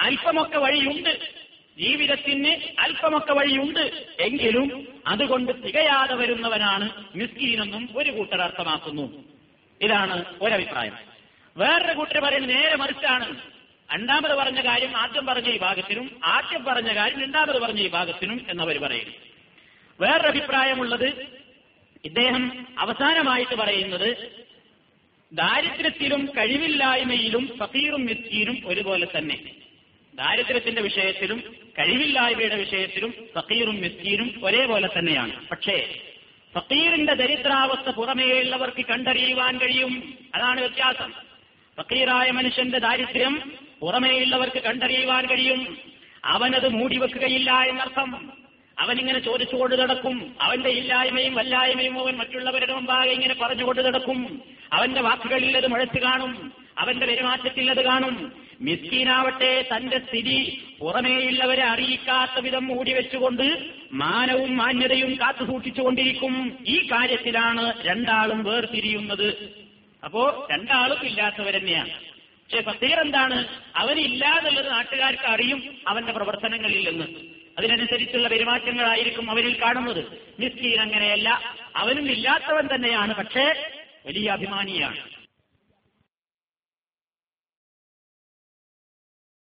[0.00, 1.38] അല്പമൊക്കെ വഴിയുണ്ട്.
[1.78, 4.06] ജീവിതത്തിന് അല്പമൊക്കെ വഴിയുണ്ട്.
[4.20, 9.24] എങ്കിലും അതുകൊണ്ട് തികയാതെ വരുന്നവനാണ് മിസ്കീനെന്നും ഒരു കൂട്ടർ അർത്ഥമാക്കുന്നു.
[9.82, 10.96] ഇതാണ് ഒരഭിപ്രായം.
[11.56, 13.36] വേറൊരു കൂട്ടർ പറയുന്നത് നേരെ മറിച്ചാണ്.
[13.94, 18.78] രണ്ടാമത് പറഞ്ഞ കാര്യം ആദ്യം പറഞ്ഞ ഈ ഭാഗത്തിനും ആദ്യം പറഞ്ഞ കാര്യം രണ്ടാമത് പറഞ്ഞ ഈ ഭാഗത്തിനും എന്നവർ
[18.78, 19.14] പറയുന്നു
[20.00, 21.26] വേറൊരു അഭിപ്രായമുള്ളത്
[22.04, 24.16] ഇദ്ദേഹം അവസാനമായിട്ട് പറയുന്നത്
[25.32, 29.57] ദാരിദ്ര്യത്തിലും കഴിവില്ലായ്മയിലും ഫക്കീറും മിസ്കീനും ഒരുപോലെ തന്നെ.
[30.18, 31.42] ദാരിദ്ര്യത്തിന്റെ വിഷയത്തിലും
[31.78, 35.48] കഴിവില്ലായ്മയുടെ വിഷയത്തിലും ഫക്കീറും മിസ്കീനും ഒരേപോലെ തന്നെയാണ്.
[35.48, 36.00] പക്ഷേ
[36.54, 40.18] ഫക്കീറിന്റെ ദരിദ്രാവസ്ഥ പുറമേയുള്ളവർക്ക് കണ്ടറിയുവാൻ കഴിയും.
[40.34, 41.12] അതാണ് വ്യത്യാസം.
[41.78, 45.78] ഫക്കീറായ മനുഷ്യന്റെ ദാരിദ്ര്യം പുറമേയുള്ളവർക്ക് കണ്ടറിയുവാൻ കഴിയും.
[46.24, 48.32] അവനത് മൂടിവെക്കുകയില്ല എന്നർത്ഥം.
[48.78, 50.36] അവനിങ്ങനെ ചോദിച്ചുകൊണ്ട് നടക്കും.
[50.40, 54.42] അവന്റെ ഇല്ലായ്മയും വല്ലായ്മയും അവൻ മറ്റുള്ളവരുടെ മുമ്പാകെ ഇങ്ങനെ പറഞ്ഞുകൊണ്ട് നടക്കും.
[54.72, 58.32] അവന്റെ വാക്കുകളിൽ അത് മുഴച്ചു കാണും അവന്റെ പെരുമാറ്റത്തിൽ അത് കാണും.
[58.60, 66.58] മിസ്കീനാവട്ടെ തന്റെ സ്ഥിതി പുറമേയുള്ളവരെ അറിയിക്കാത്ത വിധം മൂടിവെച്ചുകൊണ്ട് മാനവും മാന്യതയും കാത്തു സൂക്ഷിച്ചുകൊണ്ടിരിക്കും.
[66.66, 69.54] ഈ കാര്യത്തിലാണ് രണ്ടാളും വേർതിരിയുന്നത്.
[70.04, 71.90] അപ്പോ രണ്ടാളും ഇല്ലാത്തവർ തന്നെയാണ്.
[71.90, 73.44] പക്ഷെ ഫസീർ എന്താണ്?
[73.76, 77.06] അവനില്ലാതുള്ളത് നാട്ടുകാർക്ക് അറിയും അവന്റെ പ്രവർത്തനങ്ങളിൽ നിന്ന്
[77.58, 80.04] അതിനനുസരിച്ചുള്ള പെരുമാറ്റങ്ങളായിരിക്കും അവരിൽ കാണുന്നത്.
[80.40, 81.56] മിസ്കീൻ അങ്ങനെയല്ല.
[81.76, 83.14] അവനും ഇല്ലാത്തവൻ തന്നെയാണ്.
[83.14, 83.70] പക്ഷേ
[84.06, 85.17] വലിയ അഭിമാനിയാണ്.